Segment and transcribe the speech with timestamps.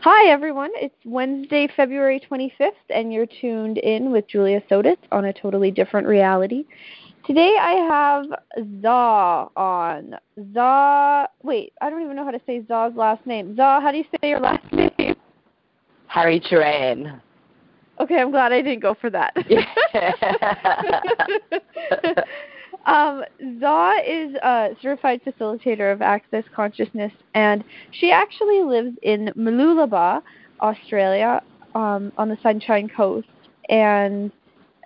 [0.00, 0.70] Hi, everyone.
[0.74, 6.06] It's Wednesday, February 25th, and you're tuned in with Julia Sotis on a totally different
[6.06, 6.64] reality.
[7.24, 8.26] Today I have
[8.82, 10.16] Za on.
[10.52, 13.54] Za, wait, I don't even know how to say Za's last name.
[13.54, 14.64] Za, how do you say your last
[14.98, 15.14] name?
[16.08, 17.20] Harry Turan.
[18.00, 19.36] Okay, I'm glad I didn't go for that.
[22.86, 23.24] um,
[23.60, 30.22] Za is a certified facilitator of Access Consciousness, and she actually lives in Mooloolaba,
[30.60, 31.42] Australia,
[31.74, 33.28] um, on the Sunshine Coast.
[33.68, 34.32] And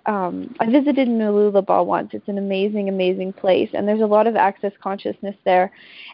[0.07, 2.11] um, I visited Mooloolaba once.
[2.13, 5.71] It's an amazing, amazing place, and there's a lot of access consciousness there.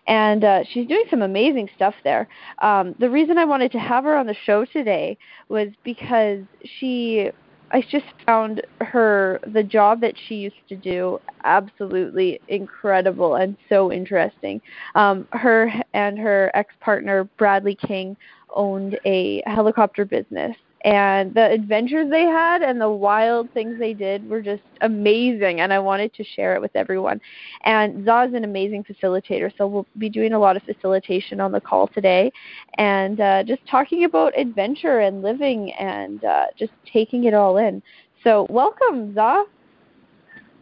[0.08, 2.28] And uh, she's doing some amazing stuff there.
[2.60, 6.40] Um, the reason I wanted to have her on the show today was because
[6.80, 7.30] she,
[7.74, 13.92] I just found her the job that she used to do absolutely incredible and so
[13.92, 14.62] interesting.
[14.94, 18.16] Um, her and her ex-partner Bradley King
[18.56, 24.28] owned a helicopter business and the adventures they had and the wild things they did
[24.30, 27.22] were just amazing and i wanted to share it with everyone.
[27.64, 31.52] And za is an amazing facilitator so we'll be doing a lot of facilitation on
[31.52, 32.32] the call today.
[32.78, 37.82] And uh, just talking about adventure and living and uh, just taking it all in.
[38.24, 39.46] So welcome za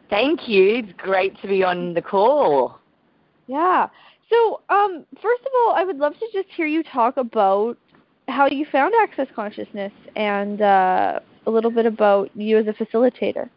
[0.10, 0.76] thank you.
[0.76, 2.80] It's great to be on the call.
[3.48, 3.88] Yeah.
[4.30, 7.78] So um, first of all i would love to just hear you talk about
[8.32, 13.50] how you found Access Consciousness and uh, a little bit about you as a facilitator.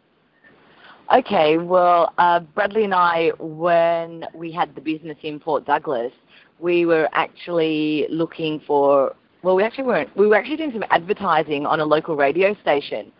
[1.13, 6.11] Okay, well, uh, Bradley and I, when we had the business in Port Douglas,
[6.59, 11.65] we were actually looking for, well, we actually weren't, we were actually doing some advertising
[11.65, 13.11] on a local radio station.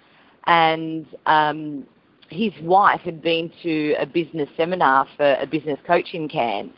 [0.47, 1.85] And um,
[2.29, 6.73] his wife had been to a business seminar for a business coach in Cairns,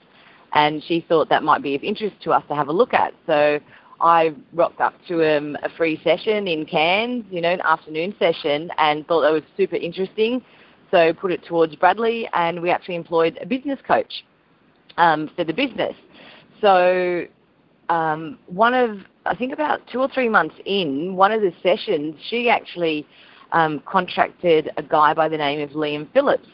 [0.54, 3.14] and she thought that might be of interest to us to have a look at.
[3.26, 3.60] So
[4.00, 8.70] I rocked up to um, a free session in Cairns, you know, an afternoon session,
[8.78, 10.44] and thought that was super interesting.
[10.92, 14.24] So put it towards Bradley, and we actually employed a business coach
[14.98, 15.96] um, for the business.
[16.62, 17.26] So
[17.90, 22.16] um, one of, I think about two or three months in, one of the sessions,
[22.30, 23.06] she actually
[23.52, 26.48] um, contracted a guy by the name of Liam Phillips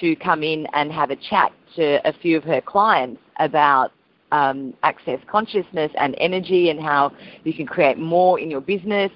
[0.00, 3.92] to come in and have a chat to a few of her clients about
[4.34, 7.12] um, access consciousness and energy and how
[7.44, 9.12] you can create more in your business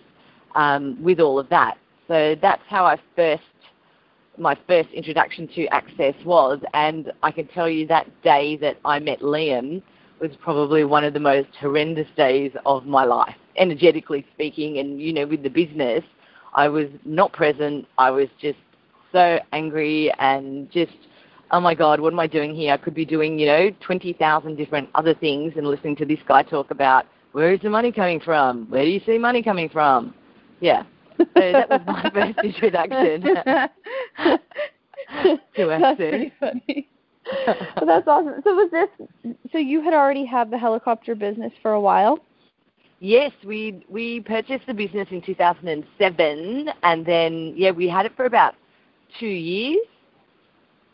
[0.55, 1.77] um, with all of that.
[2.07, 3.43] So that's how I first,
[4.39, 9.01] my first introduction to access was, and I can tell you that day that I
[9.01, 9.83] met Liam
[10.21, 15.13] was probably one of the most horrendous days of my life, energetically speaking, and you
[15.13, 16.05] know, with the business,
[16.55, 17.87] I was not present.
[17.99, 18.59] I was just
[19.13, 20.97] so angry and just
[21.51, 22.73] oh my God, what am I doing here?
[22.73, 26.43] I could be doing, you know, 20,000 different other things and listening to this guy
[26.43, 28.67] talk about where is the money coming from?
[28.71, 30.15] Where do you see money coming from?
[30.61, 30.85] Yeah.
[31.19, 34.41] So that was my first introduction to
[35.57, 36.89] That's pretty funny.
[37.47, 38.41] well, that's awesome.
[38.45, 39.35] So was this?
[39.53, 42.19] So you had already had the helicopter business for a while.
[43.01, 48.25] Yes, we we purchased the business in 2007, and then yeah, we had it for
[48.25, 48.55] about
[49.21, 49.79] two years,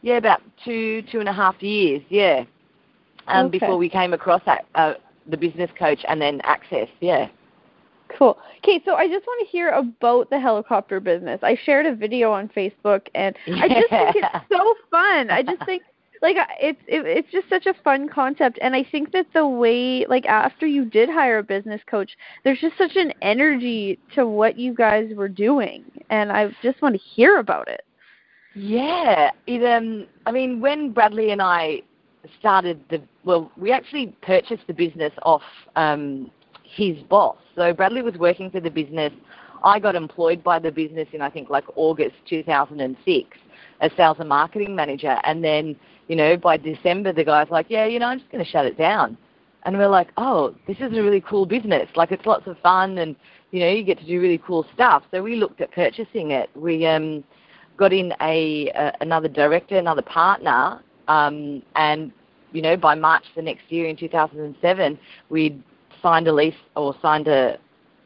[0.04, 2.44] yeah, about two, two and a half years, yeah.
[3.26, 3.58] Um, okay.
[3.58, 4.94] Before we came across that, uh,
[5.28, 7.28] the business coach and then Access, yeah.
[8.18, 8.38] Cool.
[8.58, 11.40] Okay, so I just want to hear about the helicopter business.
[11.42, 13.62] I shared a video on Facebook, and yeah.
[13.62, 15.30] I just think it's so fun.
[15.30, 15.82] I just think
[16.20, 20.04] like it's it, it's just such a fun concept, and I think that the way
[20.06, 22.10] like after you did hire a business coach,
[22.44, 26.94] there's just such an energy to what you guys were doing, and I just want
[26.94, 27.84] to hear about it.
[28.54, 29.64] Yeah, it.
[29.64, 31.82] Um, I mean, when Bradley and I
[32.38, 35.42] started the well, we actually purchased the business off
[35.76, 36.30] um,
[36.62, 37.36] his boss.
[37.56, 39.12] So Bradley was working for the business.
[39.64, 43.38] I got employed by the business in I think like August 2006
[43.80, 45.74] as sales and marketing manager, and then
[46.06, 48.66] you know by December the guy's like, yeah, you know, I'm just going to shut
[48.66, 49.16] it down.
[49.66, 51.88] And we're like, oh, this is a really cool business.
[51.96, 53.16] Like it's lots of fun, and
[53.50, 55.02] you know, you get to do really cool stuff.
[55.10, 56.50] So we looked at purchasing it.
[56.54, 57.24] We um,
[57.76, 62.12] got in a, a another director, another partner, um, and
[62.52, 64.98] you know by March the next year in 2007,
[65.30, 65.62] we'd
[66.02, 67.58] signed a lease or signed a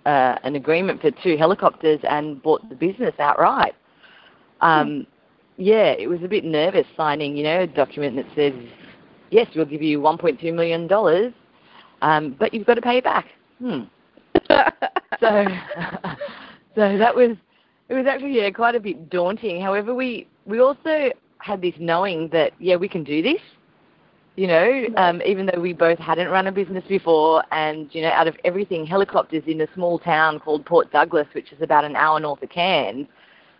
[0.07, 3.75] uh, an agreement for two helicopters and bought the business outright.
[4.61, 5.07] Um,
[5.59, 8.53] yeah, it was a bit nervous signing, you know, a document that says,
[9.31, 11.33] yes, we'll give you 1.2 million dollars,
[12.01, 13.27] um, but you've got to pay it back.
[13.59, 13.81] Hmm.
[14.49, 15.45] so,
[16.75, 17.37] so that was
[17.89, 19.61] it was actually yeah quite a bit daunting.
[19.61, 23.41] However, we we also had this knowing that yeah we can do this.
[24.37, 28.11] You know, um, even though we both hadn't run a business before, and you know,
[28.11, 31.97] out of everything, helicopters in a small town called Port Douglas, which is about an
[31.97, 33.09] hour north of Cairns,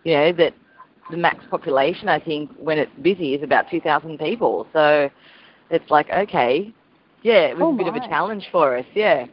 [0.05, 0.53] you know, that
[1.11, 4.67] the max population, I think, when it's busy, is about 2,000 people.
[4.71, 5.09] So
[5.69, 6.73] it's like, okay,
[7.23, 9.25] yeah, it was Oh a bit of a challenge for us, yeah.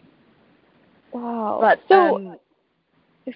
[1.12, 1.58] Wow.
[1.60, 2.38] But so, um,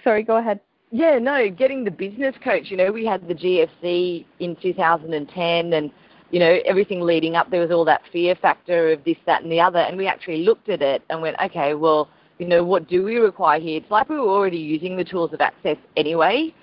[0.03, 0.59] sorry, go ahead.
[0.91, 5.91] Yeah, no, getting the business coach, you know, we had the GFC in 2010 and,
[6.31, 9.51] you know, everything leading up, there was all that fear factor of this, that, and
[9.51, 9.79] the other.
[9.79, 12.09] And we actually looked at it and went, okay, well,
[12.39, 13.77] you know, what do we require here?
[13.77, 16.53] It's like we were already using the tools of access anyway.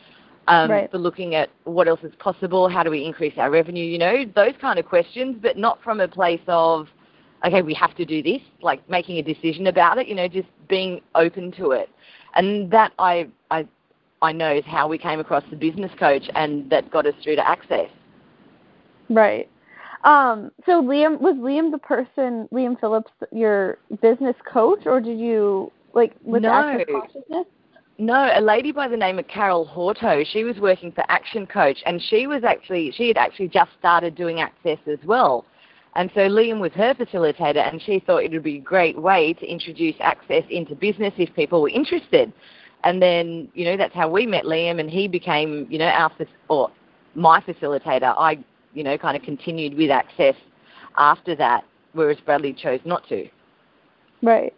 [0.46, 0.90] Um, Right.
[0.90, 4.24] For looking at what else is possible, how do we increase our revenue, you know,
[4.34, 6.88] those kind of questions, but not from a place of,
[7.46, 10.48] okay, we have to do this, like making a decision about it, you know, just
[10.68, 11.90] being open to it.
[12.34, 13.66] And that I, I,
[14.22, 17.36] I know is how we came across the business coach and that got us through
[17.36, 17.88] to access.
[19.08, 19.48] Right.
[20.04, 25.72] Um, so Liam was Liam the person Liam Phillips your business coach or did you
[25.92, 26.50] like with No.
[26.50, 27.46] Access Consciousness?
[28.00, 30.24] No, a lady by the name of Carol Horto.
[30.24, 34.14] She was working for Action Coach, and she was actually she had actually just started
[34.14, 35.44] doing Access as well.
[35.96, 39.32] And so Liam was her facilitator, and she thought it would be a great way
[39.32, 42.32] to introduce Access into business if people were interested.
[42.84, 46.10] And then you know that's how we met Liam, and he became you know our
[46.48, 46.70] or
[47.14, 48.14] my facilitator.
[48.16, 48.38] I
[48.72, 50.36] you know kind of continued with Access
[50.96, 53.28] after that, whereas Bradley chose not to.
[54.22, 54.54] Right.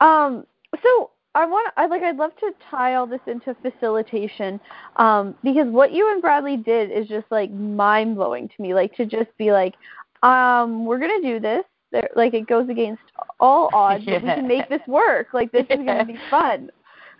[0.00, 0.46] Um,
[0.82, 4.60] so I want I like I'd love to tie all this into facilitation
[4.96, 8.74] um, because what you and Bradley did is just like mind blowing to me.
[8.74, 9.74] Like to just be like,
[10.22, 11.64] um, we're gonna do this.
[11.90, 13.02] There, like it goes against
[13.40, 15.28] all odds, but we can make this work.
[15.32, 16.70] Like this is gonna be fun.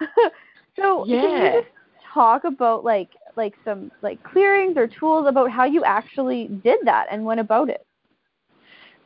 [0.77, 1.69] so can you just
[2.13, 7.07] talk about like like some like clearings or tools about how you actually did that
[7.11, 7.85] and went about it?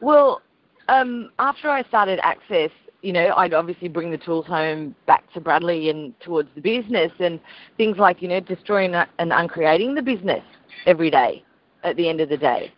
[0.00, 0.42] Well,
[0.88, 2.70] um, after I started Access,
[3.02, 7.12] you know, I'd obviously bring the tools home back to Bradley and towards the business
[7.20, 7.40] and
[7.76, 10.42] things like, you know, destroying and uncreating the business
[10.86, 11.44] every day
[11.84, 12.72] at the end of the day.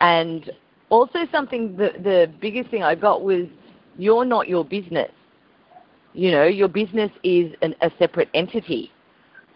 [0.00, 0.50] And
[0.90, 3.46] also something, the, the biggest thing I got was
[3.96, 5.10] you're not your business.
[6.14, 8.92] You know, your business is an, a separate entity.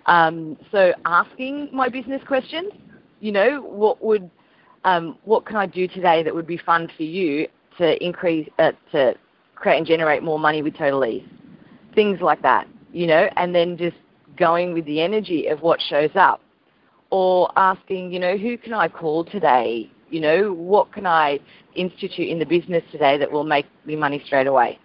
[0.07, 2.73] Um, so asking my business questions,
[3.21, 4.29] you know, what would,
[4.85, 7.47] um, what can I do today that would be fun for you
[7.79, 9.15] to increase, uh, to
[9.55, 11.23] create and generate more money with Total Ease?
[11.95, 13.97] Things like that, you know, and then just
[14.37, 16.41] going with the energy of what shows up.
[17.11, 19.91] Or asking, you know, who can I call today?
[20.11, 21.39] You know, what can I
[21.75, 24.79] institute in the business today that will make me money straight away?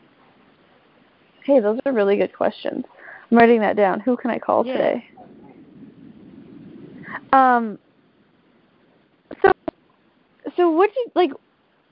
[1.43, 2.85] Hey, those are really good questions.
[3.29, 3.99] I'm writing that down.
[3.99, 4.73] Who can I call Yeah.
[4.73, 5.07] today?
[7.33, 7.77] Um.
[9.41, 9.51] So,
[10.55, 11.31] so what did you like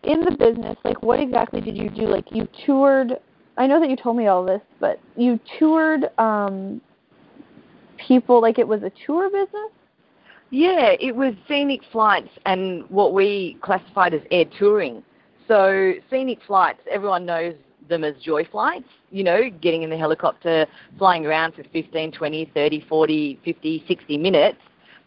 [0.03, 0.77] in the business?
[0.83, 2.03] Like, what exactly did you do?
[2.03, 3.19] Like, you toured.
[3.57, 6.81] I know that you told me all this, but you toured um
[7.97, 9.71] people like it was a tour business.
[10.49, 15.03] Yeah, it was scenic flights and what we classified as air touring.
[15.47, 17.55] So scenic flights, everyone knows
[17.91, 20.65] them as joy flights, you know, getting in the helicopter,
[20.97, 24.57] flying around for 15, 20, 30, 40, 50, 60 minutes,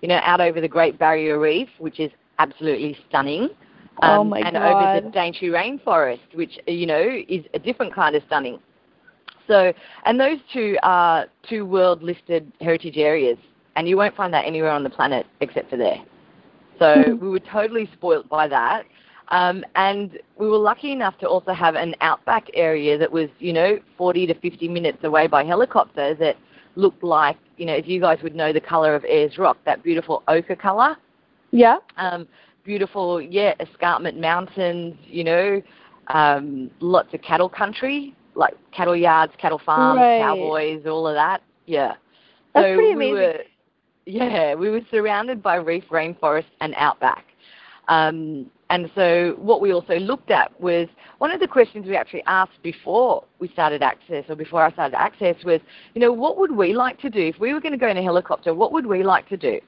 [0.00, 3.48] you know, out over the Great Barrier Reef, which is absolutely stunning.
[4.02, 5.12] Oh um, my and over the God.
[5.12, 8.60] Daintree Rainforest, which, you know, is a different kind of stunning.
[9.46, 9.72] So,
[10.04, 13.38] and those two are two world listed heritage areas,
[13.76, 16.02] and you won't find that anywhere on the planet except for there.
[16.78, 18.84] So we were totally spoilt by that.
[19.28, 23.52] Um, and we were lucky enough to also have an outback area that was, you
[23.52, 26.36] know, 40 to 50 minutes away by helicopter that
[26.76, 29.82] looked like, you know, if you guys would know the colour of Ayers Rock, that
[29.82, 30.96] beautiful ochre colour
[31.52, 31.78] Yeah.
[31.96, 32.26] um,
[32.64, 35.62] beautiful, yeah, escarpment mountains, you know,
[36.08, 40.18] um, lots of cattle country, like cattle yards, cattle farms, Right.
[40.18, 41.42] cowboys, all of that.
[41.66, 41.94] Yeah.
[42.54, 43.12] That's so pretty we amazing.
[43.14, 43.38] were,
[44.06, 47.24] yeah, we were surrounded by reef rainforest and outback.
[47.88, 50.88] Um, and so what we also looked at was
[51.18, 54.96] one of the questions we actually asked before we started Access or before I started
[54.98, 55.60] Access was,
[55.94, 57.20] you know, what would we like to do?
[57.20, 59.60] If we were going to go in a helicopter, what would we like to do?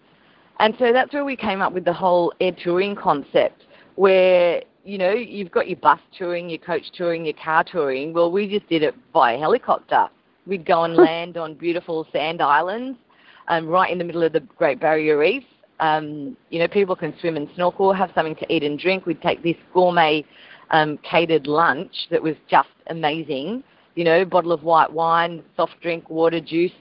[0.59, 3.63] And so that's where we came up with the whole air touring concept
[3.95, 8.13] where, you know, you've got your bus touring, your coach touring, your car touring.
[8.13, 10.09] Well, we just did it by helicopter.
[10.49, 12.99] We'd go and land on beautiful sand islands
[13.47, 15.45] um, right in the middle of the Great Barrier Reef.
[15.81, 19.07] Um, you know, people can swim and snorkel, have something to eat and drink.
[19.07, 20.25] We'd take this gourmet
[20.71, 23.63] um, catered lunch that was just amazing.
[23.95, 26.73] You know, bottle of white wine, soft drink, water, juice,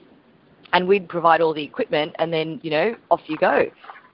[0.72, 3.64] and we'd provide all the equipment and then you know off you go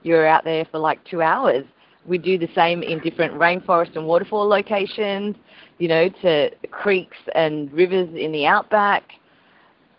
[0.03, 1.65] you're out there for like two hours
[2.05, 5.35] We do the same in different rainforest and waterfall locations,
[5.79, 9.03] you know, to creeks and rivers in the outback.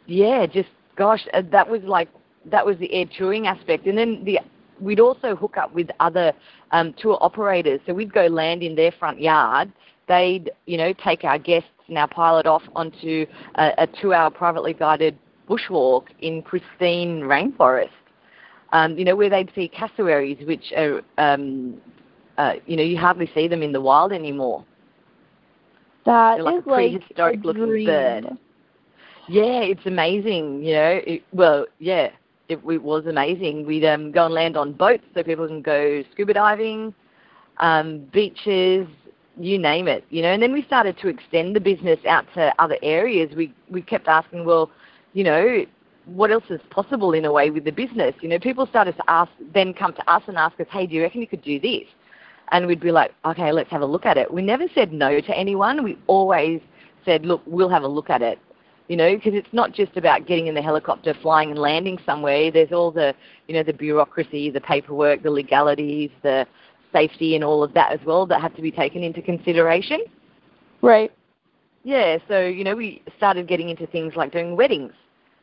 [0.06, 2.08] Yeah, just gosh, uh, that was like
[2.44, 4.38] that was the air touring aspect, and then the
[4.80, 6.32] we'd also hook up with other
[6.72, 7.80] um, tour operators.
[7.86, 9.72] So we'd go land in their front yard.
[10.08, 13.26] They'd you know take our guests and our pilot off onto
[13.56, 17.90] a, a two-hour privately guided bushwalk in pristine rainforest.
[18.72, 21.80] Um, you know where they'd see cassowaries, which are um,
[22.38, 24.64] uh, you know you hardly see them in the wild anymore.
[26.06, 27.86] That They're like is a prehistoric like a looking dream.
[27.86, 28.26] bird.
[29.28, 30.62] Yeah, it's amazing.
[30.62, 32.10] You know, it, well, yeah,
[32.48, 33.66] it, was amazing.
[33.66, 36.94] We'd um, go and land on boats so people can go scuba diving,
[37.58, 38.86] um, beaches,
[39.38, 40.04] you name it.
[40.10, 43.34] You know, and then we started to extend the business out to other areas.
[43.34, 44.70] We we kept asking, well,
[45.12, 45.64] you know,
[46.06, 48.14] what else is possible in a way with the business?
[48.20, 50.94] You know, people started to ask, then come to us and ask us, hey, do
[50.94, 51.84] you reckon you could do this?
[52.52, 54.32] And we'd be like, okay, let's have a look at it.
[54.32, 55.82] We never said no to anyone.
[55.82, 56.60] We always
[57.04, 58.38] said, look, we'll have a look at it
[58.88, 62.50] you know, because it's not just about getting in the helicopter, flying and landing somewhere.
[62.50, 63.14] There's all the,
[63.48, 66.46] you know, the bureaucracy, the paperwork, the legalities, the
[66.92, 70.00] safety, and all of that as well that have to be taken into consideration.
[70.82, 71.10] Right.
[71.82, 74.92] Yeah, so you know, we started getting into things like doing weddings.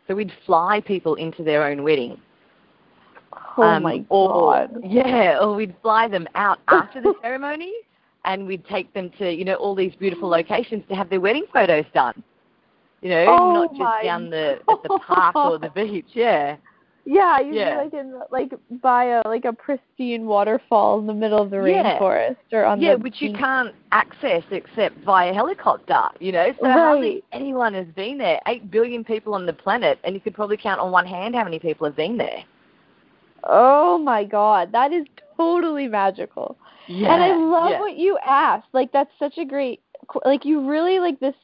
[0.07, 2.19] So we'd fly people into their own wedding.
[3.57, 4.77] Oh Um, my or, god.
[4.83, 7.73] Yeah, or we'd fly them out after the ceremony,
[8.25, 11.45] and we'd take them to you know all these beautiful locations to have their wedding
[11.51, 12.23] photos done.
[13.01, 16.05] You know, Oh not just down the at the park or the beach.
[16.13, 16.57] Yeah,
[17.05, 17.71] Yeah, you'd Yeah.
[17.71, 21.57] be like in like by a like a pristine waterfall in the middle of the
[21.57, 21.97] Yeah.
[21.97, 26.03] rainforest or on the yeah, the which you can't access except via helicopter.
[26.19, 28.39] You know, so hardly anyone has been there.
[28.47, 31.43] Eight billion people on the planet, and you could probably count on one hand how
[31.43, 32.43] many people have been there.
[33.43, 35.05] Oh my god, that is
[35.35, 36.55] totally magical.
[36.87, 37.79] Yeah, and I love yeah.
[37.79, 38.67] what you asked.
[38.73, 41.35] Like that's such a great qu- like you really like this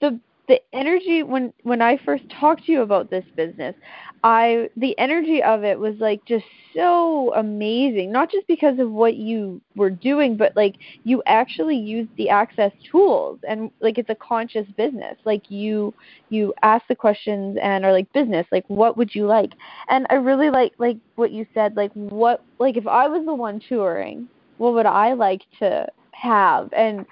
[0.00, 3.74] the the energy when when I first talked to you about this business,
[4.22, 8.12] I the energy of it was like just so amazing.
[8.12, 12.72] Not just because of what you were doing, but like you actually used the access
[12.90, 15.16] tools and like it's a conscious business.
[15.24, 15.94] Like you
[16.28, 19.52] you ask the questions and are like business, like what would you like?
[19.88, 23.34] And I really like like what you said, like what like if I was the
[23.34, 26.72] one touring, what would I like to have?
[26.72, 27.06] And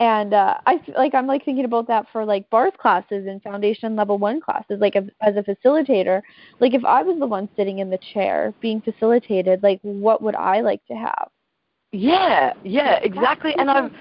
[0.00, 3.94] and uh, I like I'm like thinking about that for like bars classes and foundation
[3.94, 4.80] level one classes.
[4.80, 6.22] Like as, as a facilitator,
[6.58, 10.34] like if I was the one sitting in the chair being facilitated, like what would
[10.34, 11.28] I like to have?
[11.92, 13.54] Yeah, yeah, exactly.
[13.58, 13.92] And I've.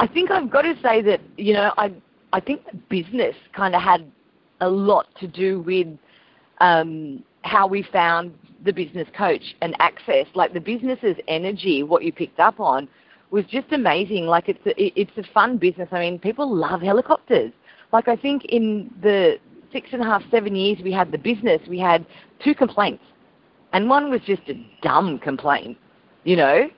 [0.00, 1.94] I think I've got to say that you know I
[2.34, 4.10] I think business kind of had
[4.60, 5.86] a lot to do with
[6.60, 10.26] um, how we found the business coach and access.
[10.34, 12.86] Like the business's energy, what you picked up on,
[13.30, 14.26] was just amazing.
[14.26, 15.88] Like it's a, it's a fun business.
[15.92, 17.52] I mean, people love helicopters.
[17.92, 19.38] Like I think in the
[19.72, 22.06] six and a half, seven years we had the business, we had
[22.42, 23.04] two complaints,
[23.72, 25.76] and one was just a dumb complaint.
[26.24, 26.68] You know,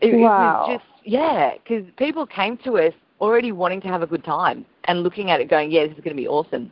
[0.00, 0.64] it, Wow.
[0.66, 4.24] it was just yeah, because people came to us already wanting to have a good
[4.24, 6.70] time and looking at it going, yeah, this is going to be awesome.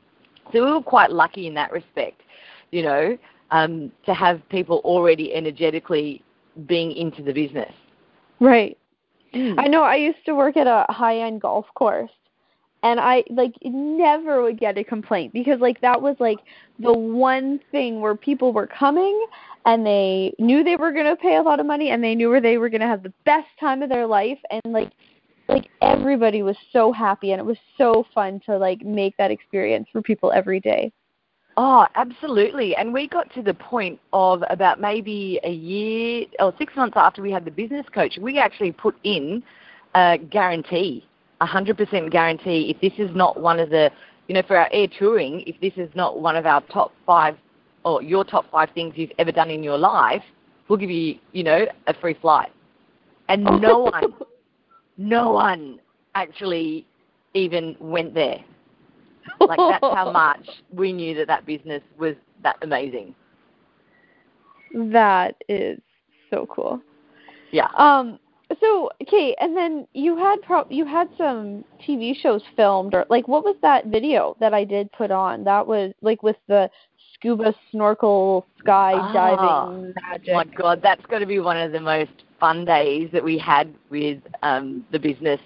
[0.52, 2.22] So we were quite lucky in that respect,
[2.70, 3.18] you know,
[3.50, 6.22] um, to have people already energetically
[6.66, 7.72] being into the business.
[8.40, 8.76] Right.
[9.58, 12.10] I know I used to work at a high end golf course
[12.82, 16.38] and I like never would get a complaint because like that was like
[16.78, 19.26] the one thing where people were coming
[19.64, 22.30] and they knew they were going to pay a lot of money and they knew
[22.30, 24.90] where they were going to have the best time of their life and like
[25.48, 29.88] like everybody was so happy and it was so fun to like make that experience
[29.92, 30.92] for people every day.
[31.58, 32.76] Oh, absolutely.
[32.76, 37.22] And we got to the point of about maybe a year or six months after
[37.22, 39.42] we had the business coach, we actually put in
[39.94, 41.06] a guarantee,
[41.40, 42.74] a 100% guarantee.
[42.74, 43.90] If this is not one of the,
[44.28, 47.36] you know, for our air touring, if this is not one of our top five
[47.84, 50.22] or your top five things you've ever done in your life,
[50.68, 52.50] we'll give you, you know, a free flight.
[53.30, 54.12] And no one,
[54.98, 55.80] no one
[56.14, 56.86] actually
[57.32, 58.44] even went there.
[59.40, 63.14] Like that's how much we knew that that business was that amazing.
[64.74, 65.80] That is
[66.30, 66.80] so cool.
[67.52, 67.68] Yeah.
[67.76, 68.18] Um.
[68.60, 73.26] So, okay, and then you had pro- you had some TV shows filmed, or like,
[73.26, 75.42] what was that video that I did put on?
[75.42, 76.70] That was like with the
[77.14, 80.34] scuba snorkel sky Ah, diving magic.
[80.34, 83.74] My God, that's got to be one of the most fun days that we had
[83.90, 85.40] with um, the business.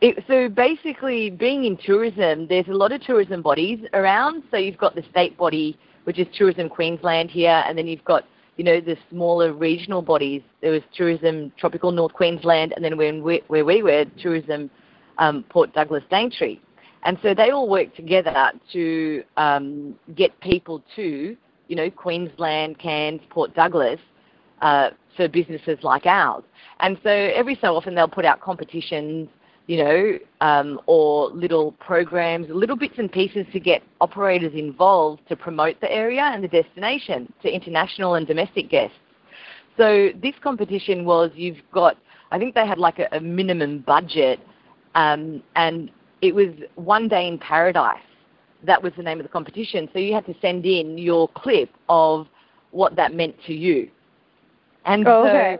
[0.00, 4.42] It, so basically, being in tourism, there's a lot of tourism bodies around.
[4.50, 8.24] So you've got the state body, which is Tourism Queensland here, and then you've got
[8.60, 10.42] you know, the smaller regional bodies.
[10.60, 14.70] There was Tourism Tropical North Queensland, and then when we, where we were, Tourism
[15.16, 16.58] um, Port Douglas Daintree.
[17.04, 21.34] And so they all work together to um, get people to,
[21.68, 23.98] you know, Queensland, Cairns, Port Douglas
[24.60, 26.44] uh, for businesses like ours.
[26.80, 29.30] And so every so often they'll put out competitions,
[29.70, 35.36] you know, um, or little programs, little bits and pieces to get operators involved to
[35.36, 38.96] promote the area and the destination to international and domestic guests.
[39.76, 41.96] So this competition was you've got,
[42.32, 44.40] I think they had like a, a minimum budget,
[44.96, 45.88] um, and
[46.20, 48.02] it was one day in paradise.
[48.64, 49.88] That was the name of the competition.
[49.92, 52.26] So you had to send in your clip of
[52.72, 53.88] what that meant to you.
[54.84, 55.58] And oh, so, okay.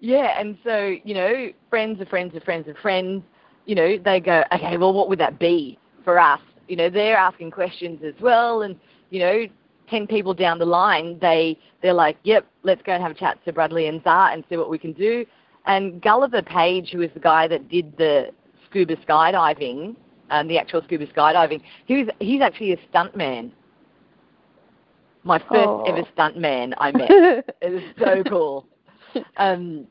[0.00, 3.22] yeah, and so, you know, friends of friends of friends of friends,
[3.68, 6.40] you know, they go, okay, well, what would that be for us?
[6.68, 8.62] You know, they're asking questions as well.
[8.62, 8.74] And,
[9.10, 9.46] you know,
[9.90, 13.38] 10 people down the line, they, they're like, yep, let's go and have a chat
[13.44, 15.26] to Bradley and Zah and see what we can do.
[15.66, 18.30] And Gulliver Page, who was the guy that did the
[18.68, 19.96] scuba skydiving,
[20.30, 23.52] um, the actual scuba skydiving, he was, he's actually a stuntman
[25.24, 25.84] my first oh.
[25.86, 27.10] ever stuntman I met.
[27.60, 28.66] it was so cool.
[29.36, 29.86] Um,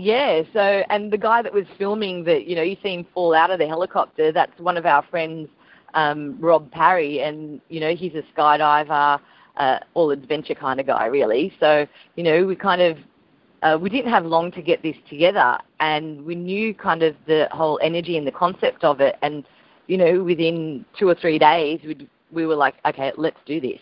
[0.00, 3.34] yeah, so and the guy that was filming that, you know, you see him fall
[3.34, 5.48] out of the helicopter, that's one of our friends,
[5.94, 9.20] um, Rob Parry, and you know, he's a skydiver,
[9.56, 11.52] uh, all adventure kind of guy really.
[11.60, 12.98] So, you know, we kind of
[13.62, 17.48] uh, we didn't have long to get this together and we knew kind of the
[17.52, 19.44] whole energy and the concept of it and
[19.86, 23.80] you know within two or three days we we were like okay let's do this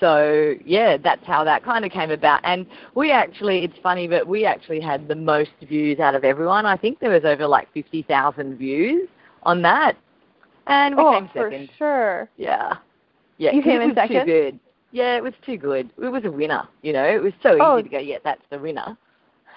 [0.00, 2.40] so yeah, that's how that kind of came about.
[2.44, 6.66] And we actually, it's funny, but we actually had the most views out of everyone.
[6.66, 9.08] I think there was over like 50,000 views
[9.42, 9.96] on that.
[10.66, 11.68] And we oh, came second.
[11.68, 12.30] for sure.
[12.36, 12.76] Yeah.
[13.38, 13.52] Yeah.
[13.52, 14.26] You came in second?
[14.26, 14.60] Too good.
[14.92, 15.90] Yeah, it was too good.
[16.02, 17.04] It was a winner, you know.
[17.04, 17.54] It was so oh.
[17.54, 17.82] easy Oh.
[17.82, 18.96] to go, yeah, that's the winner.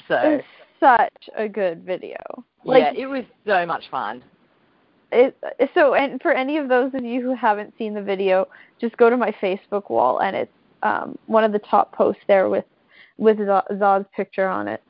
[0.07, 0.45] So, It's
[0.79, 2.17] such a good video.
[2.63, 4.23] Like yeah, it was so much fun.
[5.11, 5.37] It
[5.73, 8.47] so and for any of those of you who haven't seen the video
[8.79, 10.51] just go to my facebook wall and it's
[10.83, 12.65] um one of the top posts there with
[13.17, 14.81] with zod's picture on it.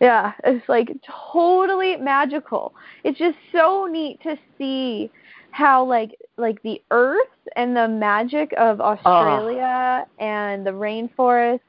[0.00, 0.94] Yeah it's like
[1.32, 2.74] totally magical.
[3.04, 5.10] It's just so neat to see
[5.50, 7.26] how like like the earth
[7.56, 11.60] and the magic of australia and the rainforest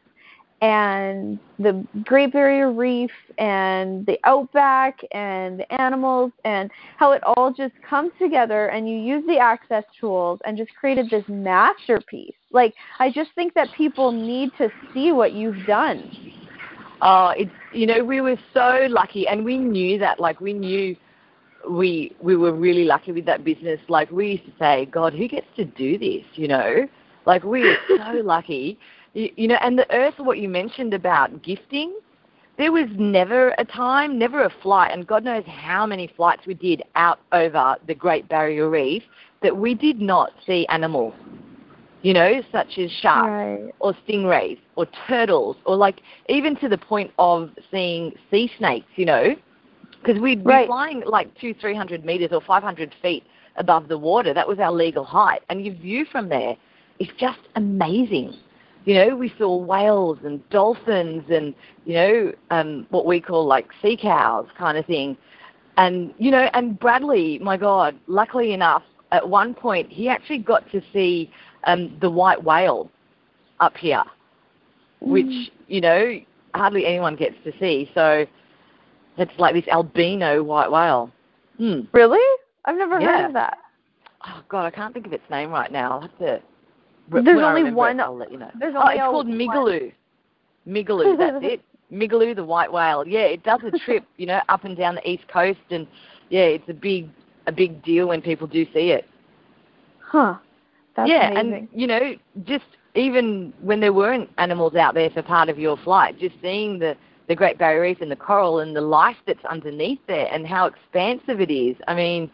[0.61, 7.53] and the Great Barrier Reef and the outback and the animals and how it all
[7.53, 12.35] just comes together and you use the access tools and just created this masterpiece.
[12.51, 16.11] Like I just think that people need to see what you've done.
[17.01, 20.19] Oh, it's you know we were so lucky, and we knew that.
[20.19, 20.95] Like we knew
[21.69, 23.79] we we were really lucky with that business.
[23.87, 26.25] Like we used to say, God, who gets to do this?
[26.33, 26.87] You know,
[27.25, 28.77] like we are so lucky.
[29.13, 31.93] You, you know, and the Earth, what you mentioned about gifting,
[32.57, 36.53] there was never a time, never a flight, and God knows how many flights we
[36.53, 39.03] did out over the Great Barrier Reef
[39.41, 41.13] that we did not see animals.
[42.01, 43.73] You know, such as sharks Right.
[43.79, 49.05] or stingrays or turtles or like even to the point of seeing sea snakes, you
[49.05, 49.35] know,
[50.01, 53.23] because we'd be flying like two, three hundred meters or five hundred feet
[53.57, 54.33] above the water.
[54.33, 56.55] That was our legal height, and your view from there
[56.99, 58.33] is just amazing.
[58.85, 61.53] You know, we saw whales and dolphins and
[61.85, 65.17] you know um, what we call like sea cows kind of thing,
[65.77, 70.69] and you know, and Bradley, my God, luckily enough, at one point he actually got
[70.71, 71.31] to see
[71.65, 72.89] um, the white whale
[73.59, 74.03] up here,
[75.01, 76.19] which you know
[76.55, 77.89] hardly anyone gets to see.
[77.93, 78.25] So
[79.17, 81.11] it's like this albino white whale.
[81.57, 81.81] Hmm.
[81.91, 82.25] Really?
[82.65, 83.57] I've never heard of that.
[84.25, 85.91] Oh God, I can't think of its name right now.
[85.93, 86.41] I'll have to.
[87.11, 88.51] There's only remember one- It, I'll let you know.
[88.59, 89.93] there's oh, only it's called one- Migaloo.
[90.67, 91.61] Migaloo, that's it.
[91.91, 93.07] Migaloo, the white whale.
[93.07, 95.87] Yeah, it does a trip, you know, up and down the east coast, and
[96.29, 97.09] yeah, it's a big,
[97.47, 99.07] a big deal when people do see it.
[99.99, 100.35] Huh.
[100.95, 101.53] That's yeah, amazing.
[101.53, 105.77] and you know, just even when there weren't animals out there for part of your
[105.77, 106.95] flight, just seeing the
[107.27, 110.65] the Great Barrier Reef and the coral and the life that's underneath there and how
[110.65, 111.77] expansive it is.
[111.87, 112.29] I mean,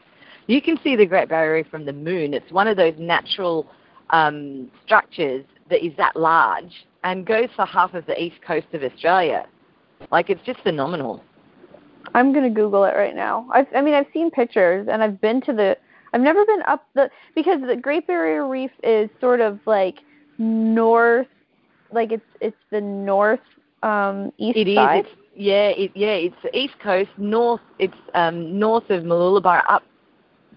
[0.48, 2.34] you can see the Great Barrier Reef from the moon.
[2.34, 3.68] It's one of those natural
[4.12, 8.84] um, structures that is that large and goes for half of the east coast of
[8.84, 9.46] Australia.
[10.12, 11.24] Like it's just phenomenal.
[12.14, 13.48] I'm gonna Google it right now.
[13.54, 15.78] I've, I mean, I've seen pictures and I've been to the.
[16.14, 20.00] I've never been up the because the Great Barrier Reef is sort of like
[20.38, 21.28] north,
[21.92, 23.40] like it's it's the north
[23.84, 24.76] um east It is.
[24.76, 25.06] side.
[25.06, 26.14] It's, yeah, it, yeah.
[26.14, 27.62] It's the east coast, north.
[27.80, 29.84] It's um, north of Mooloolaba, up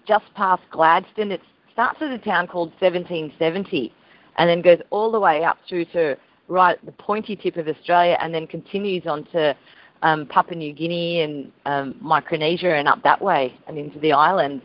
[0.07, 1.31] just past Gladstone.
[1.31, 1.41] It
[1.79, 3.93] starts at a town called 1770,
[4.37, 6.17] and then goes all the way up through to
[6.49, 9.55] right at the pointy tip of Australia and then continues on to
[10.01, 14.61] um, Papua New Guinea and um, Micronesia and up that way and into the islands.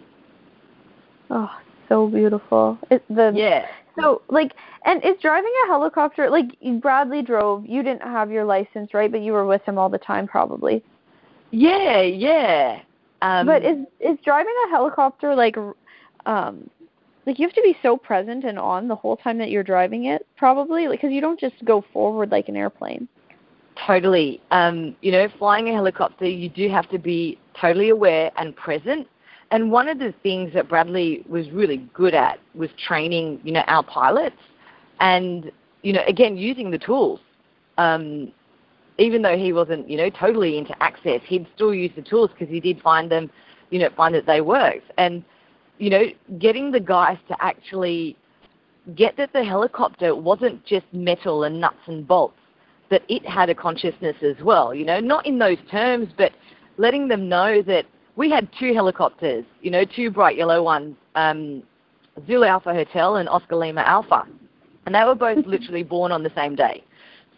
[1.30, 1.48] Oh,
[1.88, 2.78] so beautiful.
[2.90, 3.66] It, the yeah.
[3.96, 4.52] So like,
[4.84, 6.46] and is driving a helicopter like
[6.80, 7.64] Bradley drove?
[7.64, 9.12] You didn't have your license, right?
[9.12, 10.82] But you were with him all the time, probably.
[11.52, 12.80] Yeah, yeah.
[13.22, 15.56] Um, but is is driving a helicopter like,
[16.26, 16.68] um,
[17.26, 20.06] like you have to be so present and on the whole time that you're driving
[20.06, 23.08] it, probably, like because you don't just go forward like an airplane.
[23.86, 24.40] Totally.
[24.50, 29.08] Um, you know, flying a helicopter, you do have to be totally aware and present.
[29.50, 33.62] And one of the things that Bradley was really good at was training, you know,
[33.66, 34.36] our pilots,
[35.00, 35.50] and
[35.82, 37.20] you know, again using the tools.
[37.78, 38.32] Um,
[38.98, 42.48] even though he wasn't, you know, totally into access, he'd still use the tools because
[42.48, 43.28] he did find them,
[43.70, 44.90] you know, find that they worked.
[44.98, 45.24] And
[45.78, 46.04] you know,
[46.38, 48.16] getting the guys to actually
[48.94, 52.38] get that the helicopter wasn't just metal and nuts and bolts
[52.90, 54.74] that it had a consciousness as well.
[54.74, 56.32] You know, not in those terms, but
[56.76, 59.44] letting them know that we had two helicopters.
[59.62, 61.62] You know, two bright yellow ones, um,
[62.26, 64.26] Zulu Alpha Hotel and Oscar Lima Alpha,
[64.86, 66.84] and they were both literally born on the same day.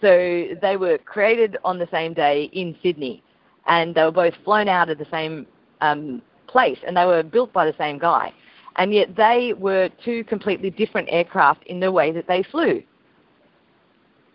[0.00, 3.22] So they were created on the same day in Sydney,
[3.66, 5.46] and they were both flown out of the same
[5.80, 8.32] um, place, and they were built by the same guy.
[8.76, 12.82] And yet they were two completely different aircraft in the way that they flew.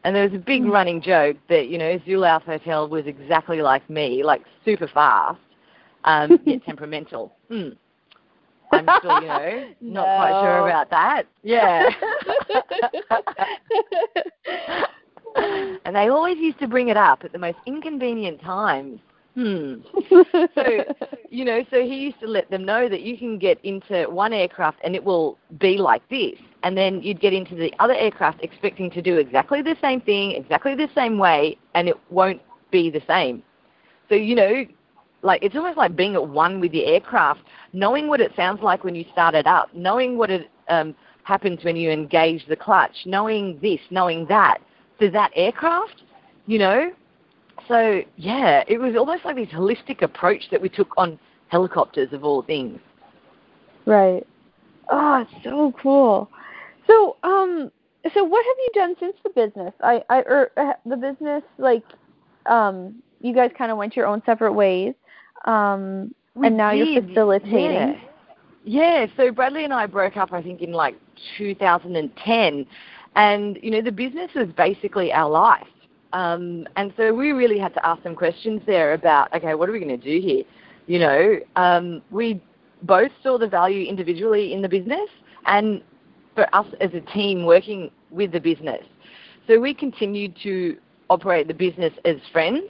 [0.03, 0.71] And there was a big mm.
[0.71, 5.39] running joke that, you know, Zulu Hotel was exactly like me, like super fast,
[6.05, 7.33] um, yet temperamental.
[7.51, 7.77] Mm.
[8.71, 10.15] I'm still, you know, not no.
[10.17, 11.23] quite sure about that.
[11.43, 11.89] Yeah.
[15.85, 18.99] and they always used to bring it up at the most inconvenient times.
[19.35, 19.75] Hmm.
[20.55, 20.63] so,
[21.29, 24.33] you know, so he used to let them know that you can get into one
[24.33, 26.35] aircraft and it will be like this.
[26.63, 30.31] And then you'd get into the other aircraft expecting to do exactly the same thing,
[30.31, 32.41] exactly the same way, and it won't
[32.71, 33.41] be the same.
[34.09, 34.65] So, you know,
[35.21, 37.41] like it's almost like being at one with the aircraft,
[37.73, 41.63] knowing what it sounds like when you start it up, knowing what it um, happens
[41.63, 44.57] when you engage the clutch, knowing this, knowing that,
[44.97, 46.03] for that aircraft,
[46.47, 46.91] you know,
[47.71, 52.25] so yeah, it was almost like this holistic approach that we took on helicopters of
[52.25, 52.79] all things.
[53.85, 54.27] Right.
[54.89, 56.29] Oh, it's so cool.
[56.85, 57.71] So, um,
[58.13, 59.73] so what have you done since the business?
[59.81, 61.83] I, I, or er, the business, like,
[62.45, 64.93] um, you guys kind of went your own separate ways,
[65.45, 66.87] um, and now did.
[66.87, 67.95] you're facilitating.
[68.65, 69.05] Yeah.
[69.05, 69.05] yeah.
[69.15, 70.95] So Bradley and I broke up, I think, in like
[71.37, 72.65] 2010,
[73.15, 75.67] and you know, the business was basically our life.
[76.13, 79.71] Um, and so we really had to ask some questions there about, okay, what are
[79.71, 80.43] we going to do here?
[80.87, 82.41] You know, um, we
[82.83, 85.09] both saw the value individually in the business
[85.45, 85.81] and
[86.35, 88.83] for us as a team working with the business.
[89.47, 90.77] So we continued to
[91.09, 92.63] operate the business as friends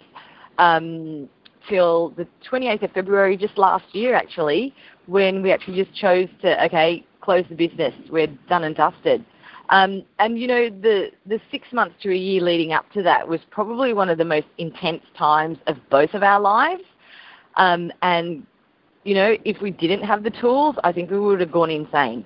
[0.57, 1.29] um,
[1.69, 4.73] till the 28th of February, just last year actually,
[5.05, 7.93] when we actually just chose to, okay, close the business.
[8.09, 9.23] We're done and dusted.
[9.71, 13.27] Um, and you know, the the six months to a year leading up to that
[13.27, 16.83] was probably one of the most intense times of both of our lives.
[17.55, 18.45] Um, and
[19.05, 22.25] you know, if we didn't have the tools, I think we would have gone insane.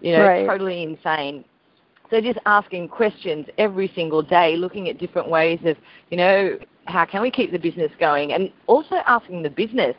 [0.00, 0.46] You know, right.
[0.46, 1.44] totally insane.
[2.10, 5.76] So just asking questions every single day, looking at different ways of,
[6.10, 9.94] you know, how can we keep the business going, and also asking the business,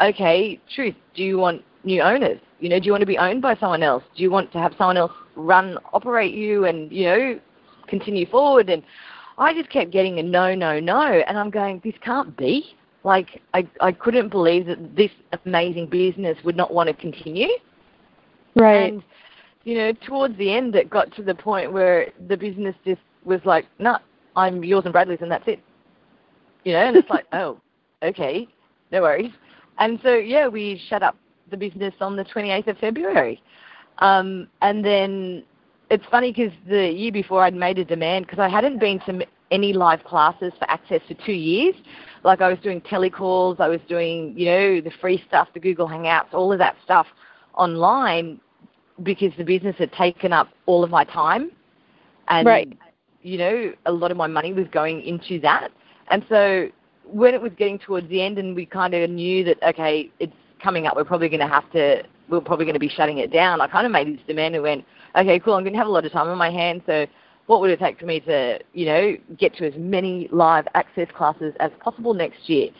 [0.00, 2.40] okay, truth, do you want new owners?
[2.58, 4.02] You know, do you want to be owned by someone else?
[4.16, 7.40] Do you want to have someone else run, operate you and, you know,
[7.88, 8.70] continue forward.
[8.70, 8.82] And
[9.38, 11.02] I just kept getting a no, no, no.
[11.02, 12.76] And I'm going, this can't be.
[13.04, 15.10] Like, I, I couldn't believe that this
[15.44, 17.48] amazing business would not want to continue.
[18.54, 18.92] Right.
[18.92, 19.02] And,
[19.64, 23.40] you know, towards the end, it got to the point where the business just was
[23.44, 23.98] like, no, nah,
[24.36, 25.60] I'm yours and Bradley's and that's it.
[26.64, 27.60] You know, and it's like, oh,
[28.02, 28.48] okay,
[28.90, 29.32] no worries.
[29.78, 31.16] And so, yeah, we shut up
[31.50, 33.42] the business on the 28th of February.
[33.98, 35.44] Um, and then
[35.90, 39.26] it's funny because the year before I'd made a demand because I hadn't been to
[39.50, 41.74] any live classes for access for two years.
[42.24, 45.86] Like I was doing telecalls, I was doing, you know, the free stuff, the Google
[45.86, 47.06] Hangouts, all of that stuff
[47.54, 48.40] online
[49.02, 51.50] because the business had taken up all of my time.
[52.28, 52.72] And, right.
[53.22, 55.68] you know, a lot of my money was going into that.
[56.08, 56.68] And so
[57.04, 60.32] when it was getting towards the end and we kind of knew that, okay, it's
[60.62, 62.02] coming up, we're probably going to have to
[62.32, 64.54] we are probably going to be shutting it down, I kind of made this demand
[64.54, 66.82] and went, okay, cool, I'm going to have a lot of time on my hands,
[66.86, 67.06] so
[67.46, 71.08] what would it take for me to, you know, get to as many live access
[71.14, 72.70] classes as possible next year?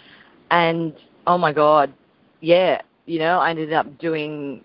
[0.51, 0.95] And
[1.27, 1.93] oh my God,
[2.41, 4.65] yeah, you know, I ended up doing,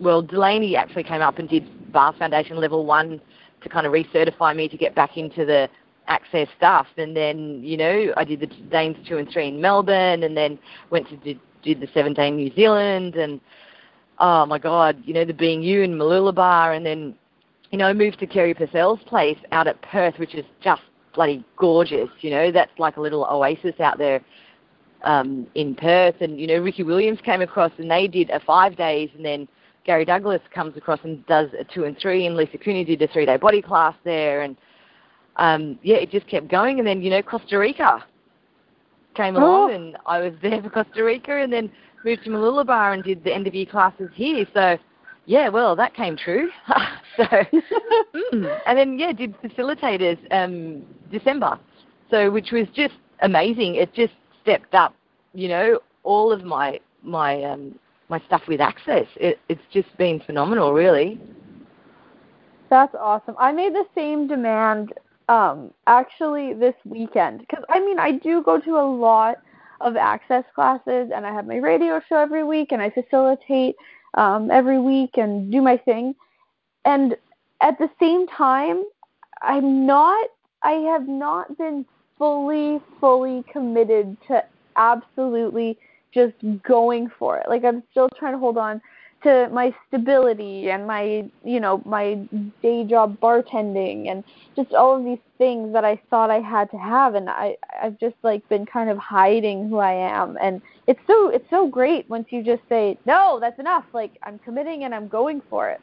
[0.00, 3.20] well, Delaney actually came up and did Bar Foundation Level 1
[3.62, 5.68] to kind of recertify me to get back into the
[6.08, 6.86] access stuff.
[6.96, 10.58] And then, you know, I did the Dain's 2 and 3 in Melbourne and then
[10.90, 13.40] went to did, did the 7 day New Zealand and,
[14.18, 17.14] oh my God, you know, the Being You in Mooloolaba and then,
[17.70, 20.82] you know, moved to Kerry Purcell's place out at Perth, which is just
[21.14, 24.20] bloody gorgeous, you know, that's like a little oasis out there
[25.02, 26.16] um, in Perth.
[26.20, 29.48] And, you know, Ricky Williams came across and they did a five days and then
[29.84, 33.08] Gary Douglas comes across and does a two and three and Lisa Cooney did a
[33.08, 34.56] three day body class there and
[35.36, 36.78] um, yeah, it just kept going.
[36.78, 38.04] And then, you know, Costa Rica
[39.14, 39.74] came along Oh.
[39.74, 41.70] and I was there for Costa Rica and then
[42.04, 44.46] moved to Mooloolaba and did the end of year classes here.
[44.52, 44.78] So,
[45.26, 46.50] yeah, well, that came true.
[47.16, 51.58] so, mm, and then, yeah, did facilitators um, December.
[52.10, 53.76] So, which was just amazing.
[53.76, 54.12] It just
[54.42, 54.94] stepped up,
[55.32, 59.06] you know, all of my, my, um, my stuff with access.
[59.16, 61.18] It, it's just been phenomenal, really.
[62.70, 63.34] That's awesome.
[63.38, 64.92] I made the same demand
[65.28, 69.36] um actually this weekend because I mean I do go to a lot
[69.80, 73.76] of access classes and I have my radio show every week and I facilitate
[74.14, 76.14] um every week and do my thing.
[76.84, 77.16] And
[77.60, 78.84] at the same time
[79.42, 80.28] I'm not
[80.62, 81.84] I have not been
[82.18, 84.44] fully fully committed to
[84.76, 85.78] absolutely
[86.12, 87.48] just going for it.
[87.48, 88.80] Like I'm still trying to hold on
[89.24, 92.14] to my stability and my you know my
[92.62, 94.22] day job bartending and
[94.56, 97.98] just all of these things that I thought I had to have and I I've
[97.98, 102.08] just like been kind of hiding who I am and it's so it's so great
[102.08, 105.80] once you just say no that's enough like I'm committing and I'm going for it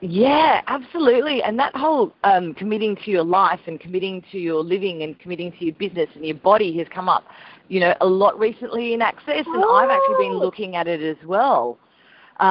[0.00, 1.42] Yeah, absolutely.
[1.42, 5.50] And that whole um, committing to your life and committing to your living and committing
[5.52, 7.24] to your business and your body has come up,
[7.68, 10.44] you know, a lot recently in Access, and I've actually been Oh.
[10.44, 11.78] looking at it as well.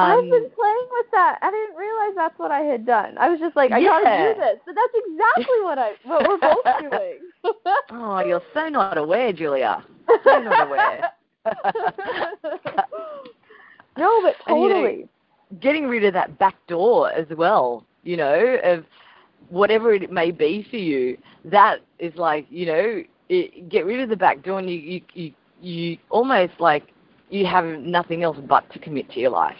[0.00, 1.38] Um, been playing with that.
[1.42, 3.16] I didn't realize that's what I had done.
[3.18, 3.82] I was just like, I Yeah.
[3.82, 7.20] gotta do this, but that's exactly what I what we're both doing.
[7.90, 9.72] oh, you're so not aware, Julia.
[10.18, 10.96] So not aware.
[13.96, 15.08] no, but And, you know, totally.
[15.60, 18.84] Getting rid of that back door as well, you know, of
[19.48, 21.16] whatever it may be for you.
[21.44, 25.00] That is like, you know, it, get rid of the back door, and you you
[25.14, 26.84] you, you almost like
[27.30, 29.56] you have nothing else but to commit to your life,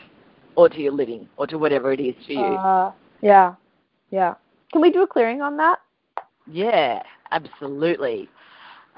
[0.57, 2.39] or to your living, or to whatever it is for you.
[2.39, 3.55] Uh, yeah,
[4.11, 4.35] yeah.
[4.73, 5.81] Can we do a clearing on that?
[6.47, 8.29] Yeah, absolutely.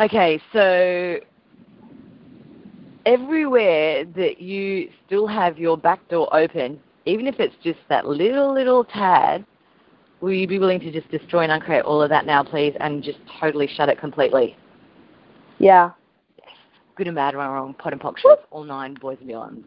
[0.00, 1.18] Okay, so
[3.06, 8.52] everywhere that you still have your back door open, even if it's just that little,
[8.52, 9.46] little tad,
[10.20, 13.02] will you be willing to just destroy and uncreate all of that now, please, and
[13.02, 14.56] just totally shut it completely?
[15.58, 15.92] Yeah.
[16.38, 16.48] Yes.
[16.96, 19.64] Good and bad, right and wrong, POD and POC shorts, all nine boys and beyonds.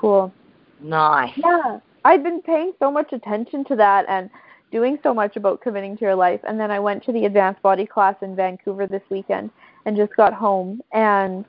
[0.00, 0.32] Cool.
[0.80, 1.32] Nice.
[1.36, 1.78] Yeah.
[2.06, 4.30] I've been paying so much attention to that and
[4.72, 6.40] doing so much about committing to your life.
[6.44, 9.50] And then I went to the advanced body class in Vancouver this weekend
[9.84, 11.44] and just got home and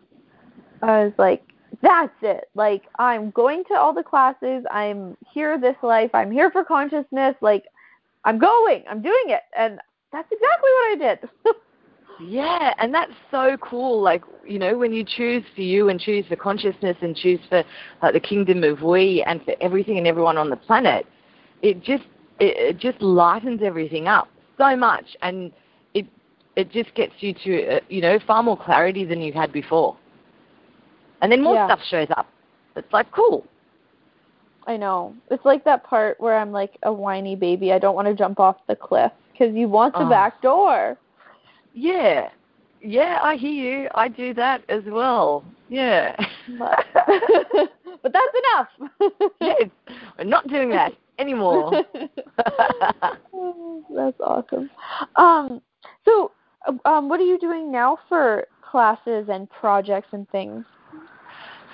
[0.81, 1.43] I was like,
[1.81, 2.49] that's it.
[2.55, 4.65] Like I'm going to all the classes.
[4.69, 6.11] I'm here this life.
[6.13, 7.35] I'm here for consciousness.
[7.39, 7.63] Like
[8.25, 8.83] I'm going.
[8.89, 9.43] I'm doing it.
[9.57, 9.79] And
[10.11, 11.29] that's exactly what I did.
[12.27, 14.01] Yeah, and that's so cool.
[14.01, 17.63] Like you know, when you choose for you and choose for consciousness and choose for
[18.03, 21.05] like the kingdom of we and for everything and everyone on the planet,
[21.61, 22.03] it just
[22.39, 25.51] it, it just lightens everything up so much, and
[25.93, 26.05] it
[26.55, 29.97] it just gets you to uh, you know far more clarity than you had before,
[31.21, 31.65] and then more Yeah.
[31.65, 32.27] stuff shows up.
[32.75, 33.45] It's like cool.
[34.67, 35.15] I know.
[35.31, 37.73] It's like that part where I'm like a whiny baby.
[37.73, 40.09] I don't want to jump off the cliff because you want the Oh.
[40.09, 40.97] back door.
[41.73, 42.29] Yeah,
[42.81, 43.89] yeah, I hear you.
[43.95, 45.43] I do that as well.
[45.69, 46.15] Yeah.
[48.03, 49.11] But, that's enough.
[49.41, 49.53] yeah,
[50.17, 51.83] we're not doing that anymore.
[53.95, 54.71] That's awesome.
[55.17, 55.61] Um,
[56.03, 56.31] so,
[56.85, 60.65] um, what are you doing now for classes and projects and things?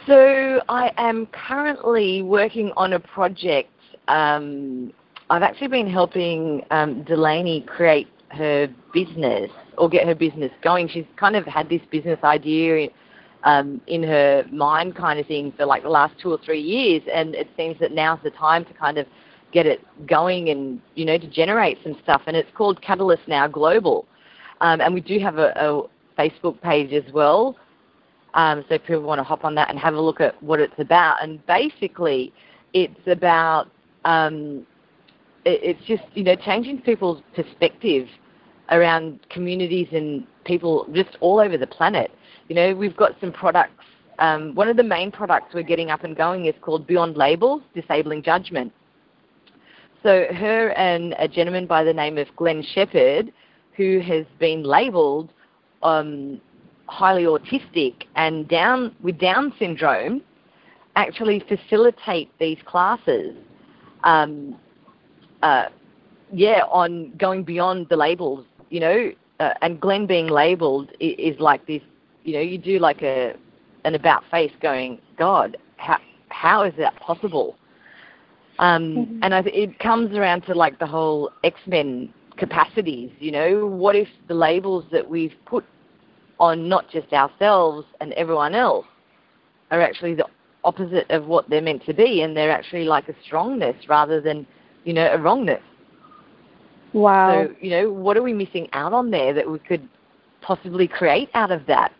[0.05, 3.71] So I am currently working on a project.
[4.09, 4.91] Um,
[5.29, 10.87] I've actually been helping um, Delaney create her business or get her business going.
[10.87, 12.89] She's kind of had this business idea
[13.43, 17.03] um, in her mind, kind of thing, for like the last two or three years,
[17.13, 19.05] and it seems that now's the time to kind of
[19.53, 22.21] get it going and you know to generate some stuff.
[22.27, 24.05] And it's called Catalyst Now Global,
[24.61, 25.83] um, and we do have a, a
[26.19, 27.55] Facebook page as well.
[28.33, 30.59] Um, so if people want to hop on that and have a look at what
[30.59, 32.33] it's about, and basically,
[32.73, 33.69] it's about
[34.05, 34.65] um,
[35.47, 38.07] it's just you know changing people's perspective
[38.69, 42.11] around communities and people just all over the planet.
[42.49, 43.85] You know, we've got some products.
[44.19, 47.61] Um, one of the main products we're getting up and going is called Beyond Labels,
[47.73, 48.73] Disabling Judgment.
[50.03, 53.31] So her and a gentleman by the name of Glenn Shepherd,
[53.75, 55.31] who has been labelled
[55.83, 56.41] um,
[56.87, 60.21] highly autistic and down with Down syndrome,
[60.95, 63.35] actually facilitate these classes.
[64.03, 64.57] Um,
[65.43, 65.65] uh,
[66.31, 71.39] yeah, on going beyond the labels, you know, uh, and Glenn being labelled is, is
[71.39, 71.81] like this,
[72.23, 73.33] you know, you do like a
[73.85, 75.97] an about face going, God, how
[76.29, 77.55] how is that possible?
[78.59, 79.19] Um, mm-hmm.
[79.23, 83.11] And I th- it comes around to like the whole X Men capacities.
[83.19, 85.63] You know, what if the labels that we've put
[86.39, 88.85] on not just ourselves and everyone else
[89.71, 90.25] are actually the
[90.63, 94.45] opposite of what they're meant to be, and they're actually like a strongness rather than,
[94.87, 95.61] you know, a wrongness.
[96.93, 97.45] Wow.
[97.45, 99.87] So, you know, what are we missing out on there that we could
[100.41, 101.91] possibly create out of that?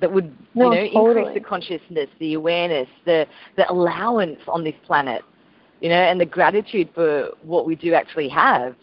[0.00, 1.26] That would, no, you know, totally.
[1.26, 5.22] increase the consciousness, the awareness, the the allowance on this planet,
[5.80, 8.76] you know, and the gratitude for what we do actually have.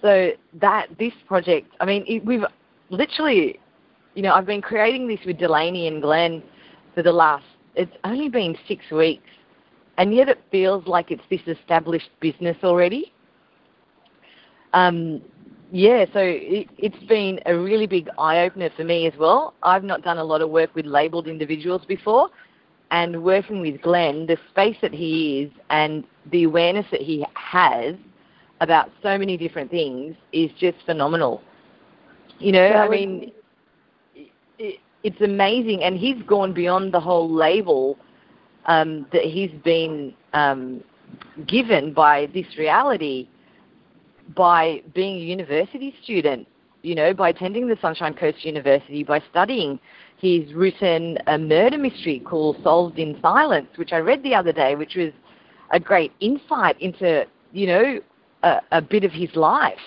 [0.00, 2.44] So that this project, I mean, it, we've
[2.88, 3.58] literally,
[4.14, 6.42] you know, I've been creating this with Delaney and Glenn
[6.94, 7.44] for the last.
[7.74, 9.28] It's only been six weeks,
[9.98, 13.12] and yet it feels like it's this established business already.
[14.72, 15.20] Um,
[15.70, 19.54] yeah, so it, has been a really big eye opener for me as well.
[19.62, 22.30] I've not done a lot of work with labelled individuals before,
[22.90, 27.94] and working with Glenn, the space that he is and the awareness that he has
[28.60, 31.42] about so many different things is just phenomenal.
[32.38, 33.32] You know, I mean,
[34.58, 37.98] it, it's amazing, and he's gone beyond the whole label
[38.68, 40.84] um, that he's been um,
[41.46, 43.26] given by this reality
[44.36, 46.46] by being a university student,
[46.82, 49.80] you know, by attending the Sunshine Coast University, by studying.
[50.18, 54.74] He's written a murder mystery called Solved in Silence, which I read the other day,
[54.74, 55.12] which was
[55.70, 58.00] a great insight into, you know,
[58.42, 59.78] a, a bit of his life.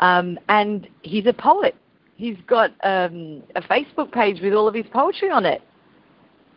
[0.00, 1.76] Um, and he's a poet.
[2.16, 5.62] He's got um, a Facebook page with all of his poetry on it.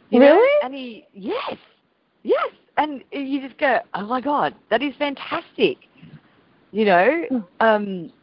[0.09, 0.35] You really?
[0.35, 0.59] Know?
[0.63, 1.57] And he, yes,
[2.23, 2.49] yes.
[2.77, 5.77] And you just go, oh my God, that is fantastic
[6.71, 7.23] you know.
[7.29, 7.37] Hmm.
[7.59, 8.13] Um,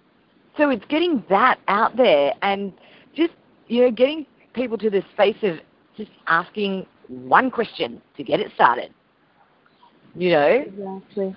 [0.57, 2.73] so it's getting that out there and
[3.14, 3.33] just,
[3.66, 5.59] you know, getting people to the space of
[5.97, 8.92] just asking one question to get it started.
[10.14, 10.47] You know?
[10.47, 11.37] Exactly.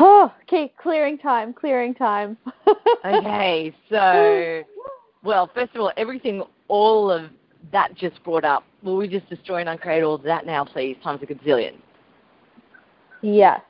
[0.00, 2.36] Oh, okay, clearing time, clearing time.
[3.04, 4.64] okay, so,
[5.22, 7.30] well, first of all, everything, all of
[7.72, 10.96] that just brought up, will we just destroy and uncreate all of that now, please,
[11.02, 11.74] times a gazillion?
[13.22, 13.60] Yes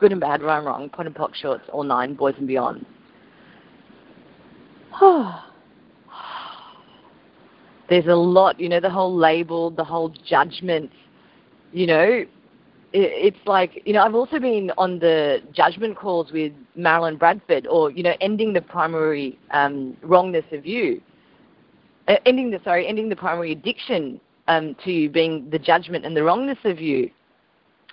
[0.00, 2.84] good and bad, right and wrong, POD and POC shorts, all nine, boys and beyond.
[7.88, 10.90] There's a lot, you know, the whole label, the whole judgment,
[11.72, 12.24] you know,
[12.92, 17.92] it's like, you know, I've also been on the judgment calls with Marilyn Bradford or,
[17.92, 21.00] you know, ending the primary um, wrongness of you.
[22.10, 26.16] Uh, ending the, sorry, ending the primary addiction um, to you being the judgment and
[26.16, 27.08] the wrongness of you.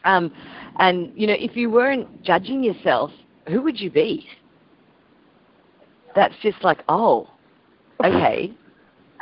[0.05, 0.33] Um,
[0.79, 3.11] and, you know, if you weren't judging yourself,
[3.47, 4.27] who would you be?
[6.15, 7.29] That's just like, oh,
[8.03, 8.55] okay.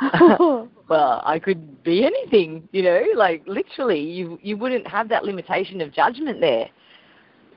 [0.88, 5.80] well, I could be anything, you know, like literally you you wouldn't have that limitation
[5.82, 6.68] of judgment there.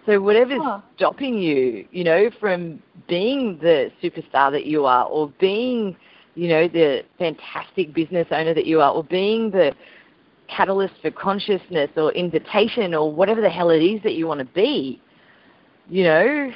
[0.05, 0.81] So whatever's huh.
[0.95, 5.95] stopping you, you know, from being the superstar that you are or being,
[6.39, 9.75] you know, the fantastic business owner that you are or being the
[10.47, 14.45] catalyst for consciousness or invitation or whatever the hell it is that you want to
[14.45, 15.01] be,
[15.89, 16.49] you know,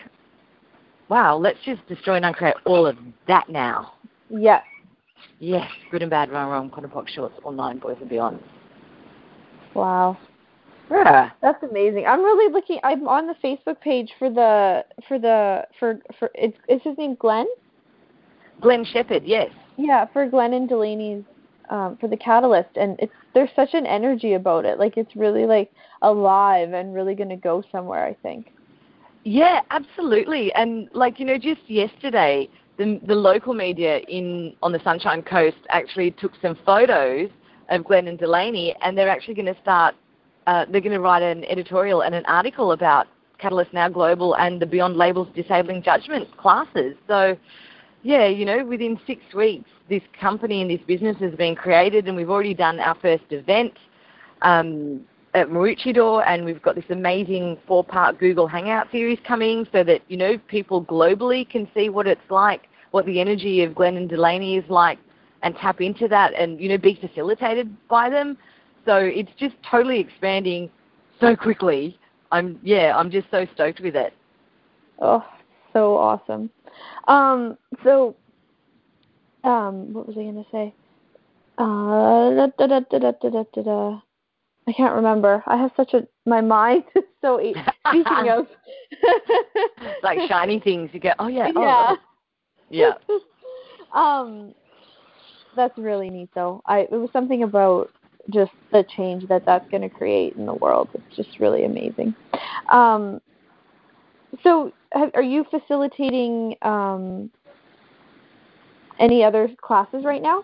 [1.10, 3.92] wow, let's just destroy and uncreate all of that now.
[4.30, 4.64] Yes.
[5.40, 8.40] Yes, good and bad, wrong, wrong, and POC shorts, online, boys and beyond.
[9.74, 10.18] Wow.
[10.90, 11.32] Yeah.
[11.42, 12.06] That's amazing.
[12.08, 12.80] I'm really looking.
[12.86, 16.30] I'm on the Facebook page for the for the for for.
[16.36, 17.48] It's is his name Glenn?
[18.62, 19.24] Glenn Shepherd.
[19.26, 19.50] Yes.
[19.78, 21.24] Yeah, for Glenn and Delaney's
[21.70, 24.80] um, for the catalyst, and it's there's such an energy about it.
[24.80, 28.06] Like it's really like alive and really going to go somewhere.
[28.06, 28.52] I think.
[29.24, 30.54] Yeah, absolutely.
[30.54, 35.58] And like you know, just yesterday, the the local media in on the Sunshine Coast
[35.70, 37.30] actually took some photos
[37.70, 39.96] of Glenn and Delaney, and they're actually going to start.
[40.46, 43.08] Uh, they're going to write an editorial and an article about
[43.38, 46.96] Catalyst Now Global and the Beyond Labels Disabling Judgment classes.
[47.08, 47.38] So
[48.04, 52.18] yeah, you know, within six weeks, this company and this business has been created, and
[52.18, 53.74] we've already done our first event
[54.42, 55.02] um,
[55.34, 60.18] at Maroochydore, and we've got this amazing four-part Google Hangout series coming, so that you
[60.18, 64.58] know people globally can see what it's like, what the energy of Glenn and Delaney
[64.58, 65.00] is like,
[65.42, 68.38] and tap into that, and you know, be facilitated by them.
[68.86, 70.70] So it's just totally expanding
[71.22, 71.98] so quickly.
[72.34, 74.14] I'm yeah, I'm just so stoked with it.
[75.00, 75.24] Oh,
[75.74, 76.50] so awesome.
[77.08, 78.16] Um, so,
[79.44, 80.74] um, what was I gonna say?
[81.58, 84.00] Uh, da, da, da, da, da, da, da, da.
[84.68, 85.44] I can't remember.
[85.46, 87.56] I have such a my mind is so e-
[87.90, 88.48] speaking of
[90.04, 90.90] like shiny things.
[90.94, 91.98] You get oh yeah, yeah, oh.
[92.70, 92.94] yeah.
[93.94, 94.54] um,
[95.56, 96.62] that's really neat though.
[96.66, 97.92] I it was something about
[98.30, 100.88] just the change that that's going to create in the world.
[100.94, 102.16] It's just really amazing.
[102.72, 103.20] Um,
[104.42, 107.30] so, have, are you facilitating um,
[109.00, 110.44] any other classes right now?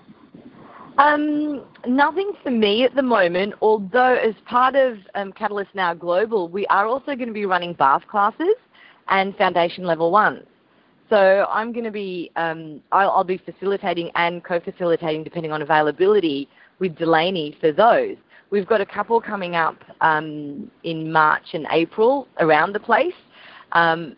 [0.97, 6.49] Um, nothing for me at the moment, although as part of um, Catalyst Now Global,
[6.49, 8.55] we are also going to be running Bars classes
[9.07, 10.45] and foundation level ones.
[11.09, 16.47] So I'm going to be, um, I'll, I'll, be facilitating and co-facilitating depending on availability
[16.79, 18.15] with Delaney for those.
[18.51, 23.13] We've got a couple coming up um, in March and April around the place.
[23.71, 24.15] Um,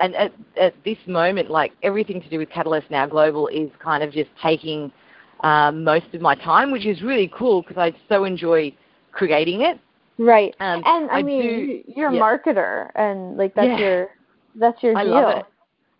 [0.00, 4.02] and at, at, this moment, like everything to do with Catalyst Now Global is kind
[4.02, 4.92] of just taking
[5.40, 8.74] um, most of my time, which is really cool because I so enjoy
[9.12, 9.78] creating it.
[10.18, 10.54] Right.
[10.60, 12.20] Um, and I, I mean, do, you're a yeah.
[12.20, 13.78] marketer, and like that's yeah.
[13.78, 14.08] your
[14.56, 15.12] that's your I deal.
[15.12, 15.46] love it.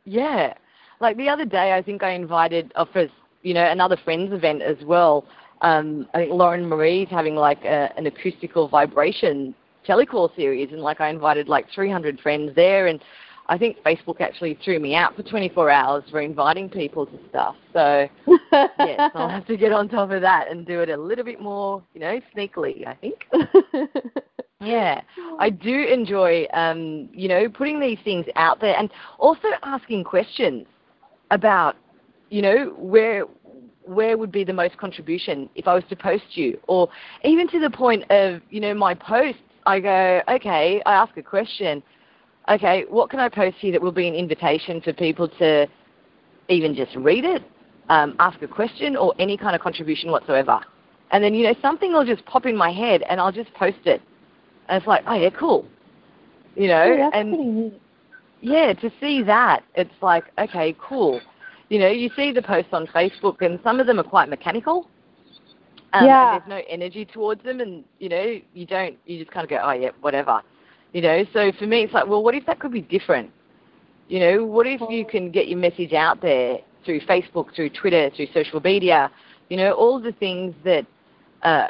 [0.04, 0.54] Yeah.
[1.00, 3.08] Like the other day, I think I invited uh, for
[3.42, 5.26] you know another friends event as well.
[5.62, 9.54] Um, I think Lauren Marie's having like a, an acoustical vibration
[9.86, 13.00] telecall series, and like I invited like 300 friends there, and
[13.46, 17.56] I think Facebook actually threw me out for 24 hours for inviting people to stuff.
[17.72, 18.08] So
[18.52, 21.40] yes, I'll have to get on top of that and do it a little bit
[21.40, 22.86] more, you know, sneakily.
[22.86, 23.26] I think.
[24.60, 25.02] yeah,
[25.38, 30.66] I do enjoy, um, you know, putting these things out there and also asking questions
[31.30, 31.76] about,
[32.30, 33.24] you know, where
[33.86, 36.88] where would be the most contribution if I was to post you, or
[37.22, 39.40] even to the point of, you know, my posts.
[39.66, 41.82] I go, okay, I ask a question
[42.50, 45.66] okay, what can I post here that will be an invitation for people to
[46.48, 47.42] even just read it,
[47.88, 50.60] um, ask a question, or any kind of contribution whatsoever?
[51.10, 53.78] And then, you know, something will just pop in my head and I'll just post
[53.84, 54.02] it.
[54.68, 55.66] And it's like, oh, yeah, cool.
[56.56, 57.72] You know, that's and
[58.40, 61.20] yeah, to see that, it's like, okay, cool.
[61.68, 64.88] You know, you see the posts on Facebook and some of them are quite mechanical.
[65.94, 66.34] Um, yeah.
[66.34, 69.50] And there's no energy towards them and, you know, you don't, you just kind of
[69.50, 70.42] go, oh, yeah, whatever.
[70.92, 73.30] You know, so for me, it's like, well, what if that could be different?
[74.08, 78.10] You know, what if you can get your message out there through Facebook, through Twitter,
[78.14, 79.10] through social media?
[79.48, 80.84] You know, all the things that,
[81.42, 81.68] uh,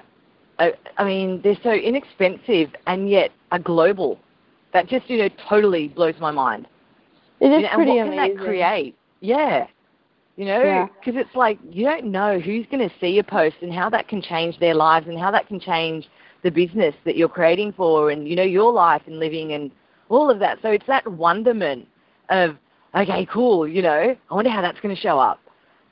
[0.58, 4.18] uh, I mean, they're so inexpensive and yet are global.
[4.72, 6.66] That just, you know, totally blows my mind.
[7.40, 8.36] It is you know, pretty and what amazing.
[8.36, 8.96] can that create?
[9.20, 9.66] Yeah.
[10.36, 11.20] You know, because yeah.
[11.20, 14.20] it's like you don't know who's going to see your post and how that can
[14.20, 16.08] change their lives and how that can change
[16.44, 19.72] the business that you're creating for and you know your life and living and
[20.10, 21.88] all of that so it's that wonderment
[22.28, 22.56] of
[22.94, 25.40] okay cool you know i wonder how that's going to show up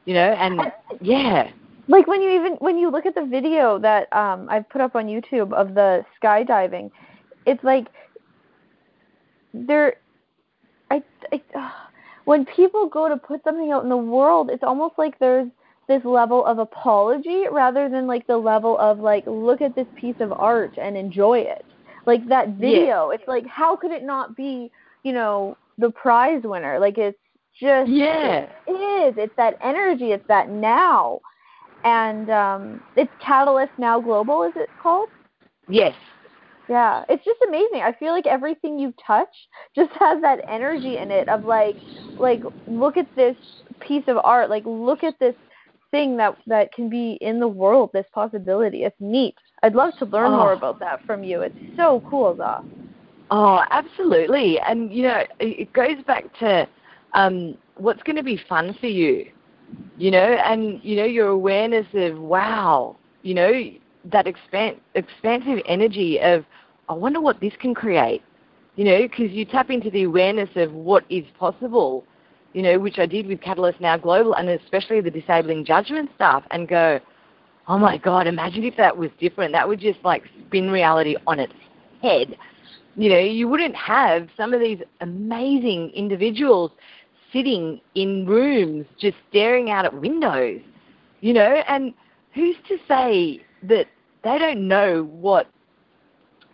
[0.04, 0.60] you know and
[1.00, 1.50] yeah
[1.88, 4.94] like when you even when you look at the video that um i've put up
[4.94, 6.90] on youtube of the skydiving
[7.46, 7.86] it's like
[9.54, 9.96] there
[10.90, 11.40] i, I
[12.24, 15.48] when people go to put something out in the world it's almost like there's
[15.88, 20.14] this level of apology rather than like the level of like look at this piece
[20.20, 21.64] of art and enjoy it.
[22.06, 23.14] Like that video yeah.
[23.14, 24.70] it's like how could it not be
[25.02, 26.78] you know the prize winner?
[26.78, 27.18] Like it's
[27.60, 28.48] just yeah.
[28.66, 29.14] it is.
[29.18, 30.12] It's that energy.
[30.12, 31.20] It's that now.
[31.84, 35.08] And um it's catalyst now global is it called?
[35.68, 35.94] Yes
[36.72, 39.28] yeah it's just amazing i feel like everything you touch
[39.76, 41.76] just has that energy in it of like
[42.18, 43.36] like look at this
[43.80, 45.34] piece of art like look at this
[45.92, 48.82] thing that that can be in the world, this possibility.
[48.82, 49.36] It's neat.
[49.62, 50.38] I'd love to learn oh.
[50.38, 51.42] more about that from you.
[51.42, 52.64] It's so cool, Za.
[53.30, 54.58] Oh, absolutely.
[54.58, 56.66] And you know, it goes back to
[57.12, 59.30] um, what's going to be fun for you.
[59.96, 62.96] You know, and you know your awareness of wow.
[63.22, 63.62] You know
[64.10, 66.44] that expand, expansive energy of
[66.92, 68.22] I wonder what this can create.
[68.76, 72.06] You know, because you tap into the awareness of what is possible
[72.52, 76.44] you know, which I did with Catalyst Now Global and especially the disabling judgment stuff
[76.50, 77.00] and go,
[77.68, 79.52] oh my God, imagine if that was different.
[79.52, 81.54] That would just like spin reality on its
[82.02, 82.36] head.
[82.96, 86.72] You know, you wouldn't have some of these amazing individuals
[87.32, 90.60] sitting in rooms just staring out at windows,
[91.20, 91.94] you know, and
[92.34, 93.86] who's to say that
[94.24, 95.48] they don't know what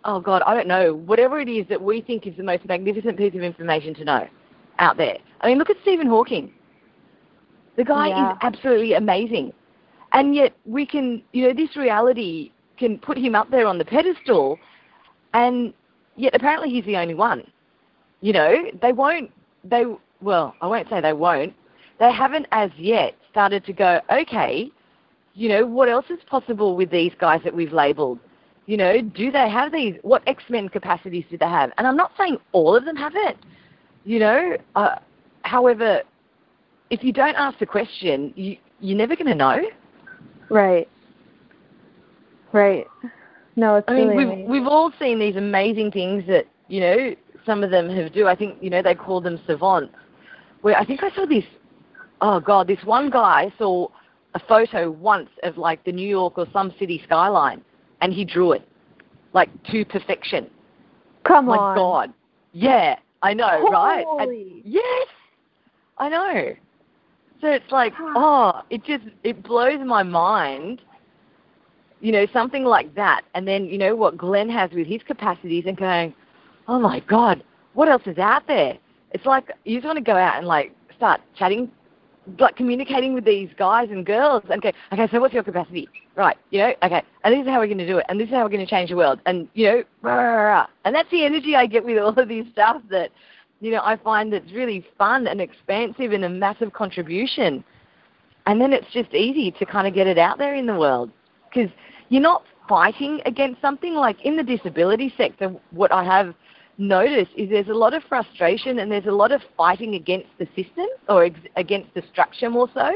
[0.08, 3.18] oh God, I don't know, whatever it is that we think is the most magnificent
[3.18, 4.26] piece of information to know
[4.78, 5.18] out there.
[5.42, 6.50] I mean, look at Stephen Hawking.
[7.76, 8.32] The guy yeah.
[8.32, 9.52] is absolutely amazing.
[10.12, 13.84] And yet we can, you know, this reality can put him up there on the
[13.84, 14.58] pedestal
[15.34, 15.74] and
[16.16, 17.44] yet apparently he's the only one.
[18.22, 19.30] You know, they won't,
[19.62, 19.84] they,
[20.22, 21.54] well, I won't say they won't,
[22.00, 24.70] they haven't as yet started to go, okay,
[25.34, 28.18] you know, what else is possible with these guys that we've labelled?
[28.68, 31.72] You know, do they have these, what X-Men capacities do they have?
[31.78, 33.38] And I'm not saying all of them have it,
[34.04, 34.96] you know, uh,
[35.40, 36.02] however,
[36.90, 39.62] if you don't ask the question, you, you're never going to know.
[40.50, 40.86] Right.
[42.52, 42.86] Right.
[43.56, 44.50] No, it's I really mean, we've amazing.
[44.50, 47.14] we've all seen these amazing things that you know
[47.44, 48.26] some of them have do.
[48.26, 49.94] I think you know they call them savants.
[50.60, 51.44] Where I think I saw this.
[52.20, 53.88] Oh God, this one guy saw
[54.34, 57.62] a photo once of like the New York or some city skyline,
[58.00, 58.66] and he drew it
[59.32, 60.48] like to perfection.
[61.24, 61.56] Come on!
[61.56, 61.76] My on.
[61.76, 62.14] God,
[62.52, 64.06] yeah, I know, right?
[64.20, 65.08] And- yes,
[65.98, 66.54] I know.
[67.40, 70.82] So it's like, oh, it just it blows my mind.
[72.00, 75.64] You know, something like that, and then you know what Glenn has with his capacities,
[75.66, 76.14] and going,
[76.68, 77.42] oh my God,
[77.74, 78.78] what else is out there?
[79.12, 81.70] It's like you just want to go out and like start chatting,
[82.38, 85.88] like communicating with these guys and girls, and go, okay, so what's your capacity?
[86.16, 88.28] Right, you know, okay, and this is how we're going to do it, and this
[88.28, 90.66] is how we're going to change the world, and you know, rah, rah, rah.
[90.84, 93.10] and that's the energy I get with all of these stuff that
[93.60, 97.64] you know, I find that's really fun and expansive and a massive contribution.
[98.46, 101.10] And then it's just easy to kind of get it out there in the world
[101.48, 101.70] because
[102.08, 103.94] you're not fighting against something.
[103.94, 106.34] Like in the disability sector, what I have
[106.78, 110.46] noticed is there's a lot of frustration and there's a lot of fighting against the
[110.56, 112.92] system or ex- against the structure more so.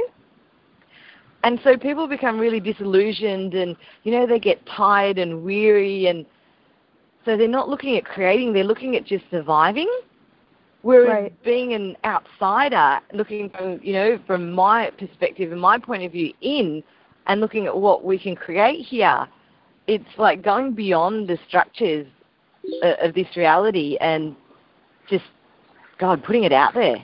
[1.44, 6.24] And so people become really disillusioned and, you know, they get tired and weary and
[7.24, 9.88] so they're not looking at creating, they're looking at just surviving.
[10.82, 11.42] Whereas Right.
[11.44, 16.32] being an outsider, looking from you know from my perspective and my point of view
[16.40, 16.82] in,
[17.28, 19.28] and looking at what we can create here,
[19.86, 22.06] it's like going beyond the structures
[22.82, 24.36] uh, of this reality and
[25.08, 25.24] just
[25.98, 26.96] God putting it out there.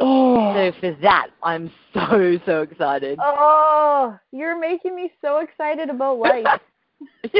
[0.00, 0.54] Oh.
[0.54, 3.18] So for that, I'm so so excited.
[3.20, 6.46] Oh, you're making me so excited about life.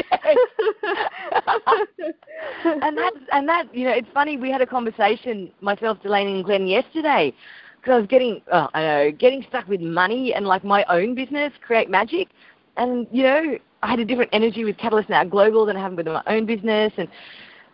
[2.64, 6.44] and that and that you know it's funny we had a conversation myself Delaney and
[6.44, 7.34] Glenn yesterday
[7.76, 11.16] because I was getting oh, I know getting stuck with money and like my own
[11.16, 12.28] business create magic
[12.76, 15.92] and you know I had a different energy with Catalyst Now Global than I have
[15.94, 17.08] with my own business and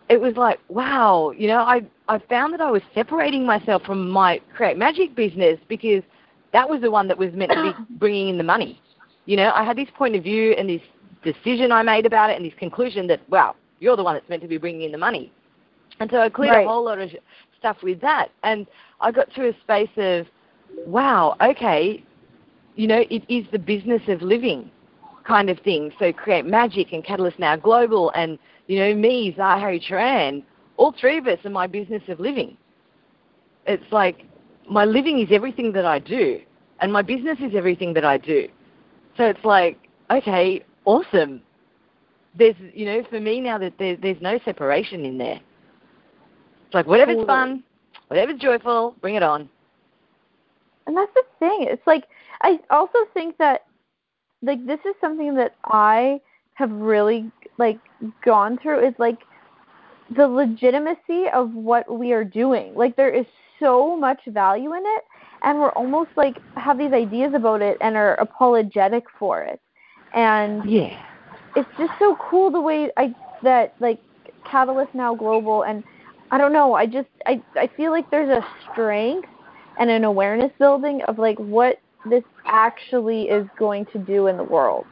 [0.09, 4.09] it was like wow you know I I found that I was separating myself from
[4.09, 6.03] my create magic business because
[6.53, 8.81] that was the one that was meant to be bringing in the money
[9.25, 10.81] you know I had this point of view and this
[11.25, 14.41] decision I made about it and this conclusion that, wow, you're the one that's meant
[14.43, 15.31] to be bringing in the money.
[15.99, 16.65] And so I cleared Right.
[16.65, 17.09] a whole lot of
[17.59, 18.29] stuff with that.
[18.43, 18.67] And
[19.01, 20.27] I got to a space of,
[20.85, 22.03] wow, okay,
[22.75, 24.69] you know, it is the business of living
[25.25, 25.91] kind of thing.
[25.99, 30.43] So Create Magic and Catalyst Now Global and, you know, me, Zahari Turan,
[30.77, 32.57] all three of us are my business of living.
[33.65, 34.25] It's like
[34.69, 36.39] my living is everything that I do
[36.81, 38.47] and my business is everything that I do.
[39.17, 39.77] So it's like,
[40.11, 41.41] okay, awesome.
[42.37, 45.39] There's, you know, for me now that there, there's no separation in there.
[46.65, 47.27] It's like whatever's Totally.
[47.27, 47.63] fun,
[48.07, 49.49] whatever's joyful, bring it on.
[50.87, 51.67] and that's the thing.
[51.69, 52.05] It's like
[52.41, 53.64] I also think that
[54.45, 56.19] like this is something that I
[56.55, 57.79] have really like
[58.25, 59.19] gone through is like
[60.15, 62.73] the legitimacy of what we are doing.
[62.75, 63.25] Like there is
[63.59, 65.03] so much value in it
[65.43, 69.61] and we're almost like have these ideas about it and are apologetic for it.
[70.13, 70.97] And Yeah.
[71.55, 73.99] it's just so cool the way I that like
[74.49, 75.83] Catalyst now global and
[76.31, 79.29] I don't know, I just I I feel like there's a strength
[79.79, 81.77] and an awareness building of like what
[82.09, 84.85] this actually is going to do in the world.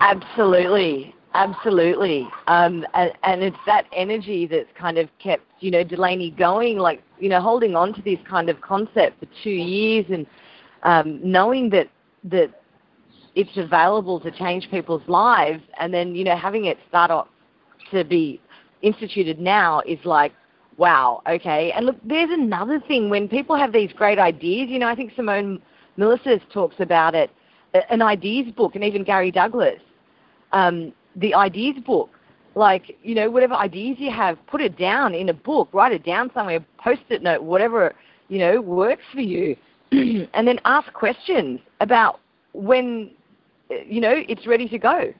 [0.00, 2.28] Absolutely, absolutely.
[2.46, 7.02] Um, and, and it's that energy that's kind of kept, you know, Delaney going, like,
[7.18, 10.26] you know, holding on to this kind of concept for two years and
[10.82, 11.88] um, knowing that
[12.24, 12.62] that
[13.34, 17.28] it's available to change people's lives, and then, you know, having it start off
[17.90, 18.40] to be
[18.82, 20.32] instituted now is like,
[20.76, 21.72] wow, okay.
[21.72, 24.68] And look, there's another thing when people have these great ideas.
[24.68, 25.62] You know, I think Simone
[25.98, 27.30] Milasas talks about it,
[27.90, 29.80] an ideas book, and even Gary Douglas,
[30.52, 32.10] um, the ideas book.
[32.54, 36.04] Like, you know, whatever ideas you have, put it down in a book, write it
[36.04, 37.94] down somewhere, post-it note, whatever,
[38.28, 39.56] you know, works for you.
[39.92, 42.20] and then ask questions about
[42.52, 43.10] when,
[43.70, 45.12] uh, you know, it's ready to go.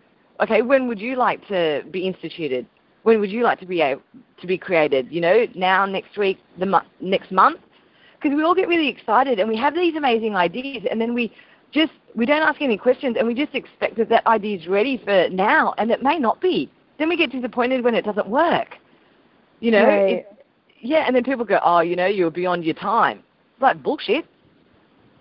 [0.43, 2.67] Okay, when would you like to be instituted?
[3.03, 4.03] When would you like to be able,
[4.41, 5.09] to be created?
[5.11, 7.61] You know, now, next week, the mo- next month,
[8.23, 11.33] because we all get really excited and we have these amazing ideas, and then we
[11.73, 14.99] just we don't ask any questions, and we just expect that that idea is ready
[15.05, 16.71] for now, and it may not be.
[16.99, 18.77] then we get disappointed when it doesn't work.
[19.61, 20.27] You know, Right.
[20.81, 23.23] yeah, and then people go, oh, you know, you're beyond your time.
[23.55, 24.25] It's like bullshit.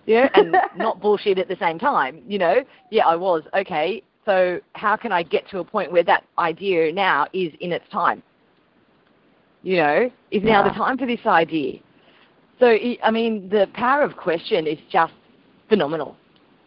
[0.06, 2.22] Yeah, and not bullshit at the same time.
[2.28, 2.56] You know,
[2.92, 4.04] yeah, I was okay.
[4.26, 7.88] So how can I get to a point where that idea now is in its
[7.90, 8.22] time?
[9.64, 11.80] You know, is now the time for this idea?
[12.62, 15.14] So I- I mean, the power of question is just
[15.68, 16.16] phenomenal.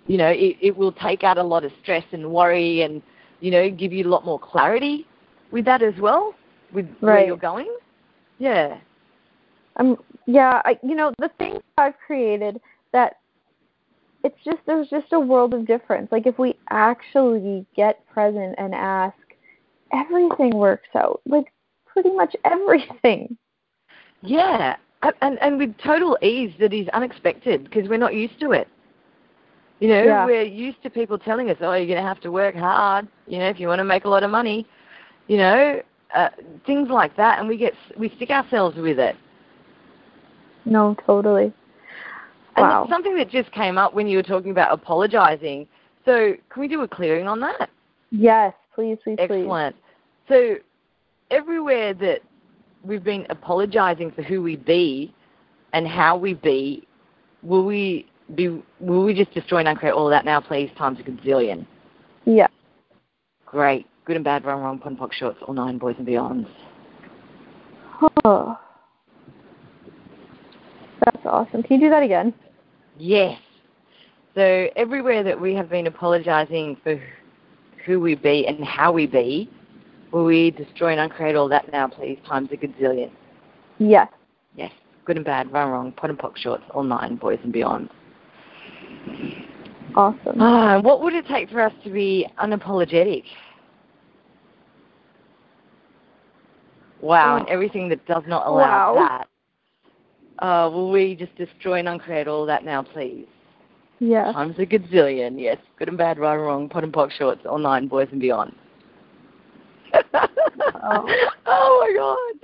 [0.09, 3.01] You know, it, it will take out a lot of stress and worry, and
[3.40, 5.07] you know, give you a lot more clarity
[5.53, 6.34] with that as well,
[6.72, 7.72] with where you're going.
[8.38, 8.76] Yeah.
[9.76, 12.61] Um, yeah, I, you know, the things I've created
[12.92, 13.18] that
[14.24, 16.11] it's just there's just a world of difference.
[16.11, 19.16] Like if we actually get present and ask,
[19.92, 21.20] everything works out.
[21.26, 21.53] Like
[21.86, 23.36] pretty much everything.
[24.22, 28.52] Yeah, and, and and with total ease that is unexpected because we're not used to
[28.52, 28.68] it.
[29.80, 30.24] You know, Yeah.
[30.26, 33.38] we're used to people telling us, "Oh, you're going to have to work hard." You
[33.38, 34.66] know, if you want to make a lot of money,
[35.26, 35.82] you know,
[36.14, 36.28] uh,
[36.66, 39.16] things like that, and we get we stick ourselves with it.
[40.64, 41.52] No, totally.
[42.57, 42.82] Wow.
[42.82, 45.66] it's something that just came up when you were talking about apologizing.
[46.05, 47.68] So, can we do a clearing on that?
[48.11, 49.30] Yes, please, please, please.
[49.30, 49.74] Excellent.
[50.28, 50.55] So,
[51.30, 52.20] everywhere that
[52.85, 55.14] we've been apologizing for who we be
[55.72, 56.87] and how we be,
[57.43, 58.62] will we be?
[58.80, 61.66] Will we just destroy and uncreate all of that now, please, times a gazillion?
[62.24, 62.47] Yeah.
[63.47, 63.87] Great.
[64.05, 66.49] Good and bad, wrong, wrong, pun, POC, shorts, all nine, boys and beyonds.
[68.24, 68.59] Oh.
[71.05, 71.62] That's awesome.
[71.62, 72.35] Can you do that again?
[72.99, 73.39] Yes.
[74.35, 77.01] So everywhere that we have been apologizing for
[77.87, 79.51] who we be and how we be,
[80.14, 83.10] will we destroy and uncreate all that now, please, times a gazillion?
[83.78, 84.08] Yes.
[84.56, 84.70] Yes.
[85.04, 87.90] Good and bad, wrong, wrong, POD and POC shorts, all nine, boys and beyond.
[89.96, 90.40] Awesome.
[90.40, 93.24] Ah, what would it take for us to be unapologetic?
[97.00, 97.52] Wow, and Oh.
[97.52, 99.08] everything that does not allow Wow.
[99.08, 99.28] that.
[100.38, 103.26] Uh, will we just destroy and uncreate all that now, please?
[103.98, 104.32] Yes.
[104.34, 105.58] Times a gazillion, yes.
[105.76, 108.54] Good and bad, right and wrong, POD and POC shorts, all nine, boys and beyond.
[110.86, 111.07] Oh.
[111.47, 112.34] oh my god.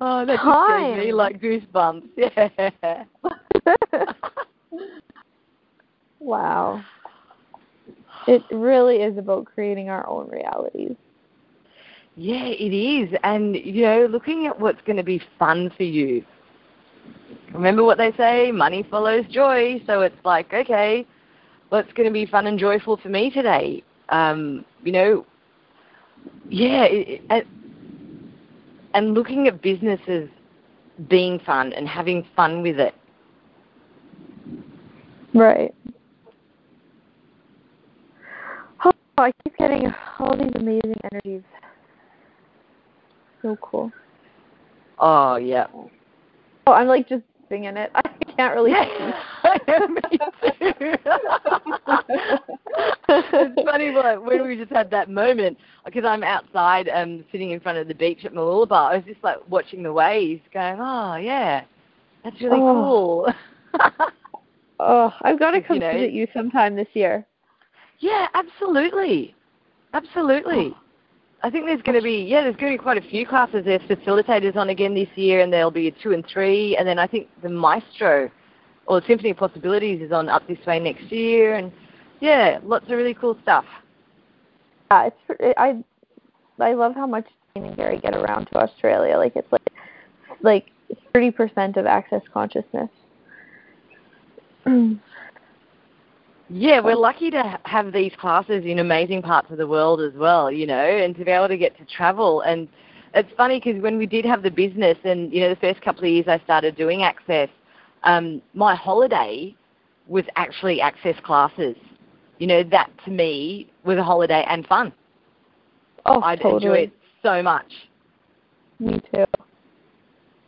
[0.00, 1.16] Oh, that just gave me Time.
[1.16, 2.08] like goosebumps.
[2.16, 3.04] Yeah.
[6.20, 6.82] wow.
[8.26, 10.96] It really is about creating our own realities.
[12.16, 13.14] Yeah, it is.
[13.22, 16.24] And, you know, looking at what's going to be fun for you.
[17.52, 19.80] Remember what they say, money follows joy.
[19.86, 21.06] So it's like, okay,
[21.68, 23.82] what's going to be fun and joyful for me today?
[24.08, 25.26] Um, you know,
[26.48, 27.46] yeah, it, it,
[28.94, 30.28] and looking at businesses
[31.08, 32.94] being fun and having fun with it.
[35.34, 35.74] Right.
[38.84, 41.42] Oh, I keep getting all these amazing energies.
[43.42, 43.92] So cool.
[44.98, 45.66] Oh, yeah.
[45.74, 47.90] Oh, I'm like just singing it.
[47.94, 48.02] I
[48.36, 49.12] can't really too.
[53.08, 57.60] it's funny like, when we just had that moment because I'm outside um, sitting in
[57.60, 58.72] front of the beach at Mooloolaba.
[58.92, 61.64] I was just like watching the waves, going, "Oh yeah,
[62.24, 62.72] that's really Oh.
[62.72, 63.34] cool."
[64.78, 65.92] Oh, I've got to You come know.
[65.92, 67.26] visit you sometime this year.
[68.00, 69.34] yeah, absolutely,
[69.94, 70.74] absolutely.
[71.42, 73.64] I think there's going to be yeah, there's going to be quite a few classes.
[73.64, 77.06] There's facilitators on again this year, and there'll be two and three, and then I
[77.06, 78.30] think the Maestro
[78.86, 81.70] or Symphony of Possibilities is on up this way next year, and
[82.20, 83.64] yeah, lots of really cool stuff.
[84.90, 85.84] Yeah, it's it, I
[86.58, 89.16] I love how much Dain and Gary get around to Australia.
[89.18, 89.70] Like it's like
[90.42, 90.66] like
[91.12, 92.90] thirty percent of access consciousness.
[96.48, 100.50] Yeah, we're lucky to have these classes in amazing parts of the world as well,
[100.50, 102.42] you know, and to be able to get to travel.
[102.42, 102.68] And
[103.14, 106.04] it's funny because when we did have the business, and you know, the first couple
[106.04, 107.48] of years I started doing access,
[108.04, 109.56] um, my holiday
[110.06, 111.74] was actually access classes.
[112.38, 114.92] You know, that to me was a holiday and fun.
[116.04, 116.64] oh, I'd totally.
[116.64, 116.92] enjoy it
[117.22, 117.72] so much.
[118.78, 119.24] Me too.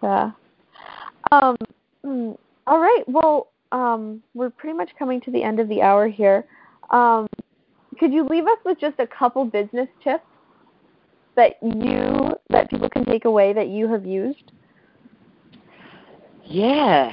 [0.03, 0.30] Yeah.
[1.32, 1.57] Um.
[2.05, 2.38] mm,
[2.68, 3.03] All right.
[3.09, 6.46] Well, um, we're pretty much coming to the end of the hour here.
[6.90, 7.26] Um,
[7.98, 10.24] could you leave us with just a couple business tips
[11.36, 14.52] that you that people can take away that you have used?
[16.44, 17.12] Yeah.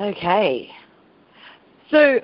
[0.00, 0.70] Okay.
[1.90, 2.20] So,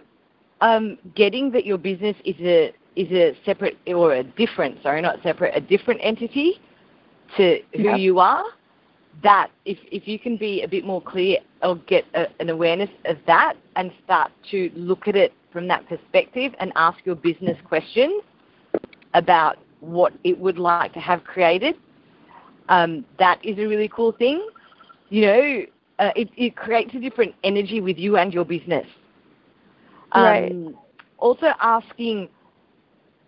[0.61, 5.23] um, getting that your business is a is a separate or a different, sorry, not
[5.23, 6.61] separate, a different entity
[7.37, 7.99] to who Yep.
[7.99, 8.45] you are.
[9.23, 12.91] That if if you can be a bit more clear or get a, an awareness
[13.05, 17.57] of that and start to look at it from that perspective and ask your business
[17.67, 18.23] questions
[19.15, 21.77] about what it would like to have created.
[22.69, 24.47] Um, that is a really cool thing.
[25.09, 25.63] You know,
[25.99, 28.87] uh, it, it creates a different energy with you and your business.
[30.13, 30.75] Um, right.
[31.19, 32.29] Also asking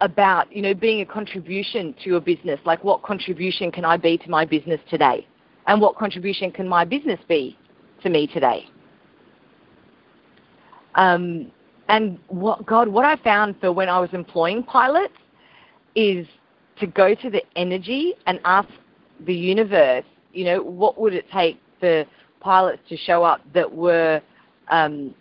[0.01, 2.61] about, you know, being a contribution to your business.
[2.64, 5.26] Like, what contribution can I be to my business today?
[5.67, 7.57] And what contribution can my business be
[8.03, 8.67] to me today?
[10.95, 11.51] Um,
[11.89, 15.15] and what God, what I found for when I was employing pilots
[15.95, 16.27] is
[16.79, 18.69] to go to the energy and ask
[19.27, 22.05] the universe, you know, what would it take for
[22.41, 24.21] pilots to show up that were
[24.71, 25.15] um,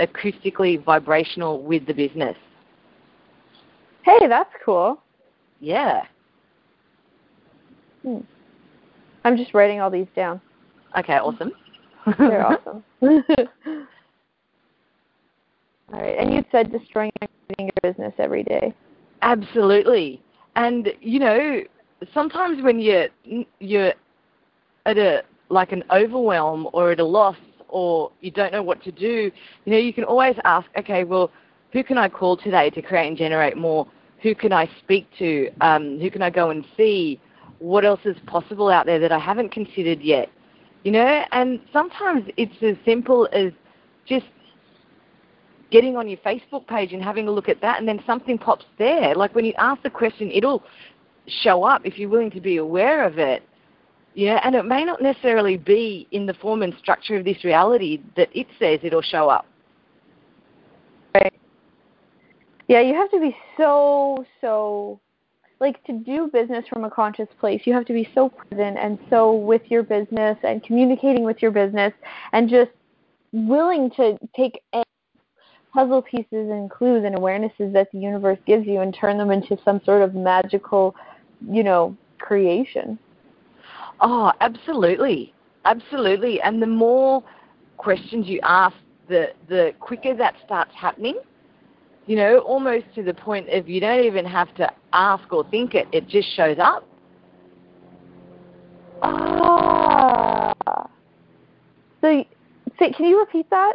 [0.00, 2.36] acoustically vibrational with the business.
[4.02, 5.00] Hey, that's cool.
[5.60, 6.04] Yeah.
[8.02, 8.18] Hmm.
[9.24, 10.40] I'm just writing all these down.
[10.98, 11.52] Okay, awesome.
[12.18, 12.84] They're awesome.
[13.02, 13.10] all
[15.92, 17.12] right, and you said destroying
[17.58, 18.74] your business every day.
[19.22, 20.20] Absolutely,
[20.56, 21.60] and you know,
[22.14, 23.08] sometimes when you're
[23.58, 23.92] you're
[24.86, 27.36] at a like an overwhelm or at a loss
[27.68, 29.30] or you don't know what to do,
[29.64, 31.30] you know, you can always ask, okay, well,
[31.72, 33.86] who can I call today to create and generate more?
[34.22, 35.50] Who can I speak to?
[35.60, 37.20] Um, who can I go and see?
[37.60, 40.28] What else is possible out there that I haven't considered yet?
[40.82, 43.52] You know, and sometimes it's as simple as
[44.06, 44.26] just
[45.70, 48.64] getting on your Facebook page and having a look at that, and then something pops
[48.78, 49.14] there.
[49.14, 50.62] Like when you ask the question, it'll
[51.26, 53.42] show up if you're willing to be aware of it.
[54.14, 58.00] Yeah, and it may not necessarily be in the form and structure of this reality
[58.16, 59.46] that it says it'll show up.
[61.14, 61.32] Right.
[62.66, 65.00] Yeah, you have to be so, so,
[65.60, 68.98] like to do business from a conscious place, you have to be so present and
[69.10, 71.92] so with your business and communicating with your business
[72.32, 72.70] and just
[73.32, 74.62] willing to take
[75.72, 79.56] puzzle pieces and clues and awarenesses that the universe gives you and turn them into
[79.64, 80.94] some sort of magical,
[81.48, 82.98] you know, creation.
[84.00, 85.34] Oh, absolutely.
[85.64, 86.40] Absolutely.
[86.40, 87.22] And the more
[87.76, 88.74] questions you ask,
[89.08, 91.18] the, the quicker that starts happening.
[92.06, 95.74] You know, almost to the point of you don't even have to ask or think
[95.74, 96.86] it, it just shows up.
[99.02, 100.52] Ah.
[102.00, 102.24] So,
[102.78, 103.74] so can you repeat that?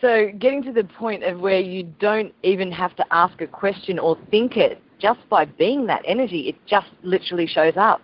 [0.00, 3.98] So, getting to the point of where you don't even have to ask a question
[3.98, 8.00] or think it, just by being that energy, it just literally shows up.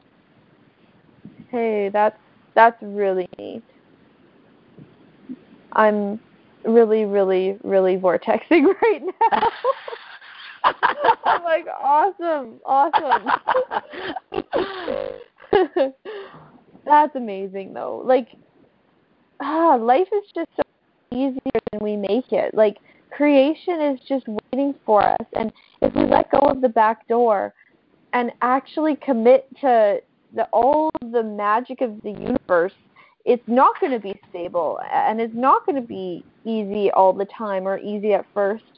[1.50, 2.18] Hey, that's
[2.54, 3.62] that's really neat.
[5.72, 6.20] I'm
[6.64, 9.02] really, really, really vortexing right
[9.32, 9.50] now.
[11.24, 13.30] I'm like, awesome, awesome.
[16.84, 18.02] that's amazing though.
[18.04, 18.28] Like
[19.40, 20.62] ah, life is just so
[21.12, 22.54] easier than we make it.
[22.54, 22.78] Like
[23.10, 27.54] creation is just waiting for us and if we let go of the back door
[28.12, 29.98] and actually commit to
[30.34, 32.72] the all the magic of the universe
[33.24, 37.26] it's not going to be stable and it's not going to be easy all the
[37.26, 38.77] time or easy at first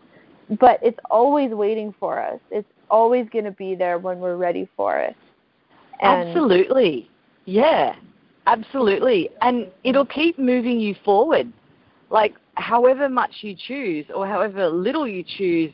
[0.58, 2.40] but it's always waiting for us.
[2.50, 5.16] It's always going to be there when we're ready for it.
[6.00, 7.08] And absolutely.
[7.44, 7.94] Yeah.
[8.46, 9.30] Absolutely.
[9.42, 11.52] And it'll keep moving you forward.
[12.10, 15.72] Like however much you choose or however little you choose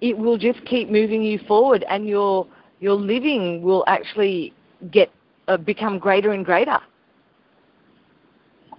[0.00, 2.46] it will just keep moving you forward and your
[2.80, 4.52] your living will actually
[4.90, 5.10] get
[5.48, 6.78] uh, become greater and greater.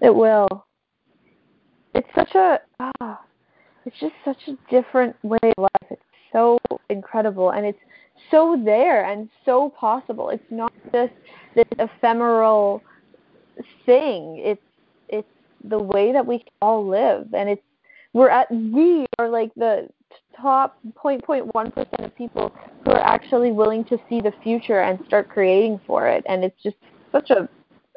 [0.01, 0.65] It will.
[1.93, 3.21] It's such a ah,
[3.85, 5.91] it's just such a different way of life.
[5.91, 6.59] It's so
[6.89, 7.79] incredible and it's
[8.31, 10.29] so there and so possible.
[10.29, 11.13] It's not just
[11.55, 12.81] this ephemeral
[13.85, 14.41] thing.
[14.43, 14.61] It's
[15.09, 15.27] it's
[15.63, 17.61] the way that we all live and it's
[18.13, 19.89] we're at we are like the
[20.39, 22.53] top 0.1% of people
[22.85, 26.23] who are actually willing to see the future and start creating for it.
[26.27, 26.75] And it's just
[27.11, 27.47] such a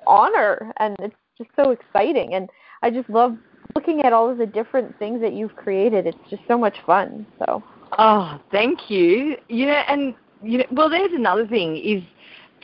[0.06, 2.34] honor and it's just so exciting.
[2.34, 2.48] And
[2.82, 3.36] I just love
[3.76, 6.06] looking at all of the different things that you've created.
[6.06, 7.26] It's just so much fun.
[7.38, 7.62] So.
[7.98, 9.36] Oh, thank you.
[9.48, 12.02] You know, and you know, well, there's another thing is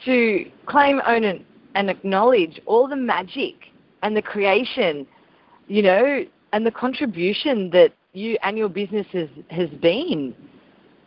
[0.06, 1.44] to claim, own, and,
[1.74, 3.54] and acknowledge all the magic
[4.02, 5.06] and the creation,
[5.68, 10.34] you know, and the contribution that you and your business has, has been.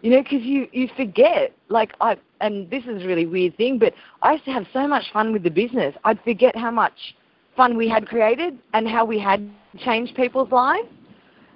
[0.02, 3.80] You know, because you, you forget, like, I, and this is a really weird thing,
[3.80, 5.96] but I used to have so much fun with the business.
[6.04, 7.16] I'd forget how much
[7.56, 10.88] fun we had created and how we had changed people's lives.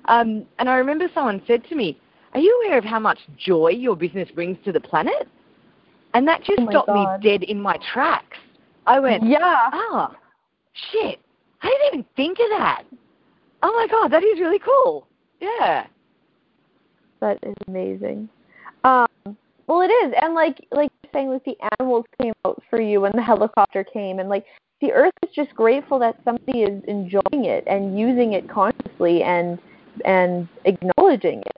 [0.06, 2.00] Um, and I remember someone said to me,
[2.34, 5.28] Are you aware of how much joy your business brings to the planet?
[6.14, 7.24] And that just oh stopped God.
[7.24, 8.38] me dead in my tracks.
[8.88, 9.70] I went, Yeah.
[9.72, 10.14] Oh,
[10.92, 11.20] shit.
[11.62, 12.84] I didn't even think of that.
[13.62, 15.06] Oh my God, that is really cool.
[15.42, 15.86] Yeah.
[17.20, 18.30] That is amazing.
[18.84, 19.08] Um,
[19.68, 23.14] well, it is, and like like saying, like the animals came out for you, and
[23.14, 24.46] the helicopter came, and like
[24.82, 29.60] the earth is just grateful that somebody is enjoying it and using it consciously and
[30.06, 31.58] and acknowledging it.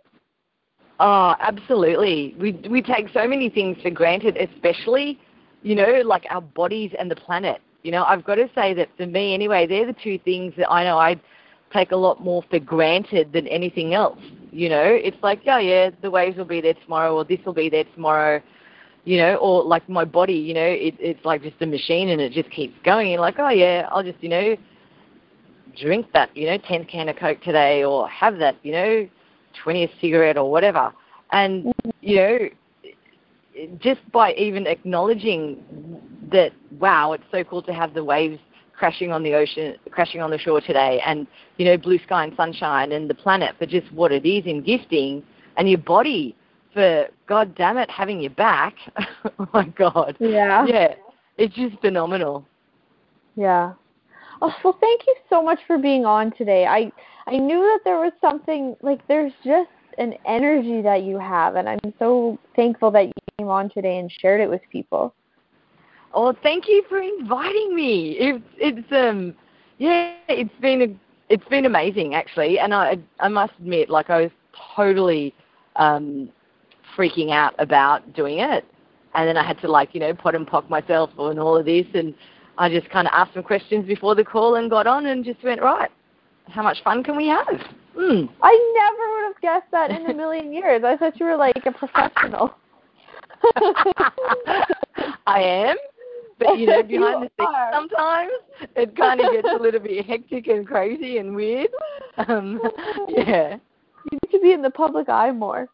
[1.00, 2.36] Oh, absolutely.
[2.40, 5.20] We we take so many things for granted, especially,
[5.64, 7.62] you know, like our bodies and the planet.
[7.84, 10.70] You know, I've got to say that for me anyway, they're the two things that
[10.70, 11.20] I know I
[11.74, 14.20] take a lot more for granted than anything else.
[14.52, 17.54] You know, it's like, oh yeah, the waves will be there tomorrow, or this will
[17.54, 18.42] be there tomorrow.
[19.04, 22.22] You know, or like my body, you know, it, it's like just a machine and
[22.22, 23.14] it just keeps going.
[23.14, 24.56] And like, oh yeah, I'll just, you know,
[25.80, 29.10] drink that, you know, 10th can of Coke today, or have that, you know,
[29.66, 30.94] 20th cigarette or whatever.
[31.32, 32.38] And, you know,
[33.80, 35.64] just by even acknowledging
[36.32, 38.40] that, wow, it's so cool to have the waves
[38.82, 41.28] crashing on the ocean, crashing on the shore today, and
[41.58, 44.64] you know, blue sky and sunshine, and the planet for just what it is in
[44.64, 45.22] gifting,
[45.58, 46.36] and your body
[46.74, 48.76] for God damn it having your back.
[49.40, 50.18] oh my God.
[50.20, 50.66] Yeah.
[50.66, 50.96] Yeah.
[51.38, 52.46] It's just phenomenal.
[53.36, 53.74] Yeah.
[54.42, 56.66] Oh well, thank you so much for being on today.
[56.66, 56.92] I
[57.28, 61.70] I knew that there was something like there's just an energy that you have, and
[61.70, 65.14] I'm so thankful that you came on today and shared it with people.
[66.14, 68.18] Oh, thank you for inviting me.
[68.20, 69.36] It's it's um
[69.78, 74.22] yeah, it's been a it's been amazing actually, and I I must admit, like I
[74.22, 74.32] was
[74.76, 75.34] totally
[75.76, 76.30] um
[76.98, 78.66] freaking out about doing it,
[79.16, 81.66] and then I had to like you know POD and POC myself and all of
[81.66, 82.14] this, and
[82.58, 85.44] I just kind of asked some questions before the call and got on and just
[85.44, 85.90] went right.
[86.48, 87.48] How much fun can we have?
[87.98, 88.30] Mm.
[88.42, 90.84] I never would have guessed that in a million years.
[90.84, 92.54] I thought you were like a professional.
[95.26, 95.76] I am,
[96.38, 98.32] but you know, behind the scenes sometimes
[98.76, 101.70] it kind of gets a little bit hectic and crazy and weird.
[102.28, 102.62] Um,
[103.10, 103.58] yeah.
[104.12, 105.68] You need to be in the public eye more.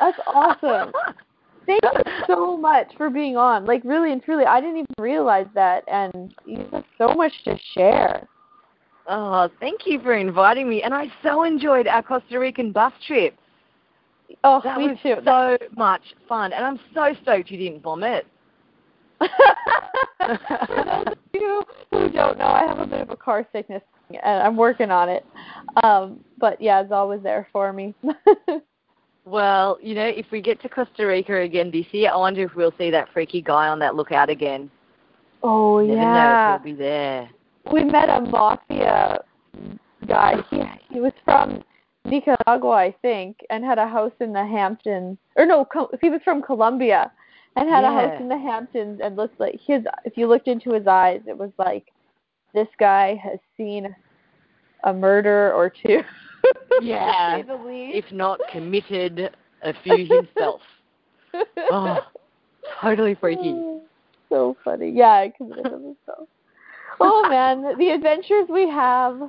[0.00, 0.92] That's awesome.
[1.66, 3.64] Thank you so much for being on.
[3.66, 7.58] Like really and truly, I didn't even realize that, and you have so much to
[7.74, 8.28] share.
[9.08, 13.36] Oh, thank you for inviting me, and I so enjoyed our Costa Rican bus trip.
[14.44, 15.16] Oh, that me was too.
[15.24, 18.26] So much fun, and I'm so stoked you didn't vomit.
[19.18, 19.28] For
[20.84, 24.42] those of you who don't know, I have a bit of a car sickness, and
[24.42, 25.24] I'm working on it.
[25.84, 27.94] Um, but yeah, it's always there for me.
[29.26, 32.54] well, you know, if we get to Costa Rica again this year, I wonder if
[32.54, 34.70] we'll see that freaky guy on that lookout again.
[35.42, 36.14] Oh Never yeah.
[36.14, 37.30] know if he'll be there.
[37.72, 39.20] We met a mafia
[40.06, 40.36] guy.
[40.48, 41.62] He he was from
[42.04, 45.18] Nicaragua, I think, and had a house in the Hamptons.
[45.34, 45.66] Or no,
[46.00, 47.10] he was from Colombia
[47.56, 47.90] and had yeah.
[47.90, 51.20] a house in the Hamptons and looked like his if you looked into his eyes
[51.26, 51.92] it was like
[52.54, 53.94] this guy has seen
[54.84, 56.02] a murder or two.
[56.80, 57.42] yeah.
[57.46, 59.30] if not committed
[59.62, 60.60] a few himself.
[61.70, 61.98] oh,
[62.80, 63.54] totally freaky.
[64.28, 64.90] So funny.
[64.90, 66.26] Yeah, I committed himself.
[66.98, 69.20] Oh man, the adventures we have.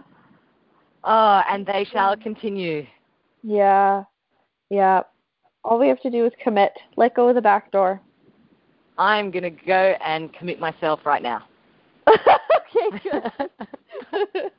[1.04, 2.88] Oh, and they shall continue.
[3.44, 4.06] Yeah.
[4.72, 5.02] Yeah.
[5.64, 6.72] All we have to do is commit.
[6.96, 8.02] Let go of the back door.
[8.98, 11.44] I'm going to go and commit myself right now.
[12.08, 13.52] okay, good.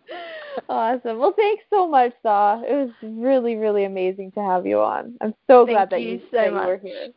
[0.68, 1.18] awesome.
[1.18, 2.62] Well, thanks so much, Saw.
[2.62, 5.14] It was really, really amazing to have you on.
[5.20, 7.08] I'm so thank glad that you, you, so that you were here.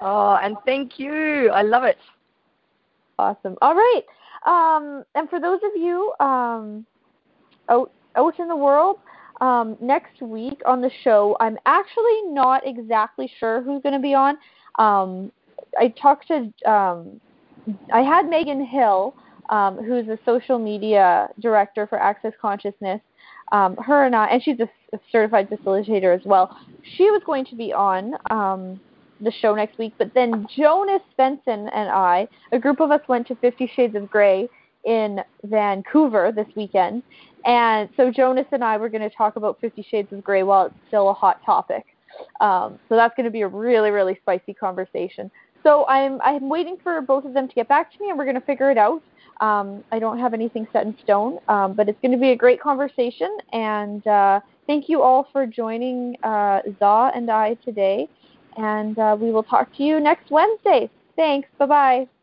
[0.00, 1.50] Oh, and thank you.
[1.50, 1.98] I love it.
[3.18, 3.56] Awesome.
[3.62, 4.02] All right.
[4.44, 6.86] Um, and for those of you um,
[7.68, 8.98] out out in the world,
[9.40, 14.14] um, next week on the show, I'm actually not exactly sure who's going to be
[14.14, 14.36] on.
[14.78, 15.32] Um,
[15.78, 17.20] I talked to um,
[17.92, 19.14] I had Megan Hill,
[19.48, 23.00] um, who's a social media director for Access Consciousness.
[23.52, 26.56] Um, her and I, and she's a, a, certified facilitator as well.
[26.96, 28.80] She was going to be on um,
[29.20, 33.28] the show next week, but then Jonas Svensson and I, a group of us, went
[33.28, 34.48] to Fifty Shades of Grey
[34.84, 37.04] in Vancouver this weekend,
[37.44, 40.66] and so Jonas and I were going to talk about Fifty Shades of Grey while
[40.66, 41.84] it's still a hot topic.
[42.40, 45.30] Um, so that's going to be a really, really spicy conversation.
[45.66, 48.24] So I'm I'm waiting for both of them to get back to me, and we're
[48.24, 49.02] going to figure it out.
[49.40, 52.36] Um, I don't have anything set in stone, um, but it's going to be a
[52.36, 53.36] great conversation.
[53.52, 58.08] And uh, thank you all for joining uh, Za and I today.
[58.56, 60.88] And uh, we will talk to you next Wednesday.
[61.16, 61.48] Thanks.
[61.58, 62.15] Bye bye.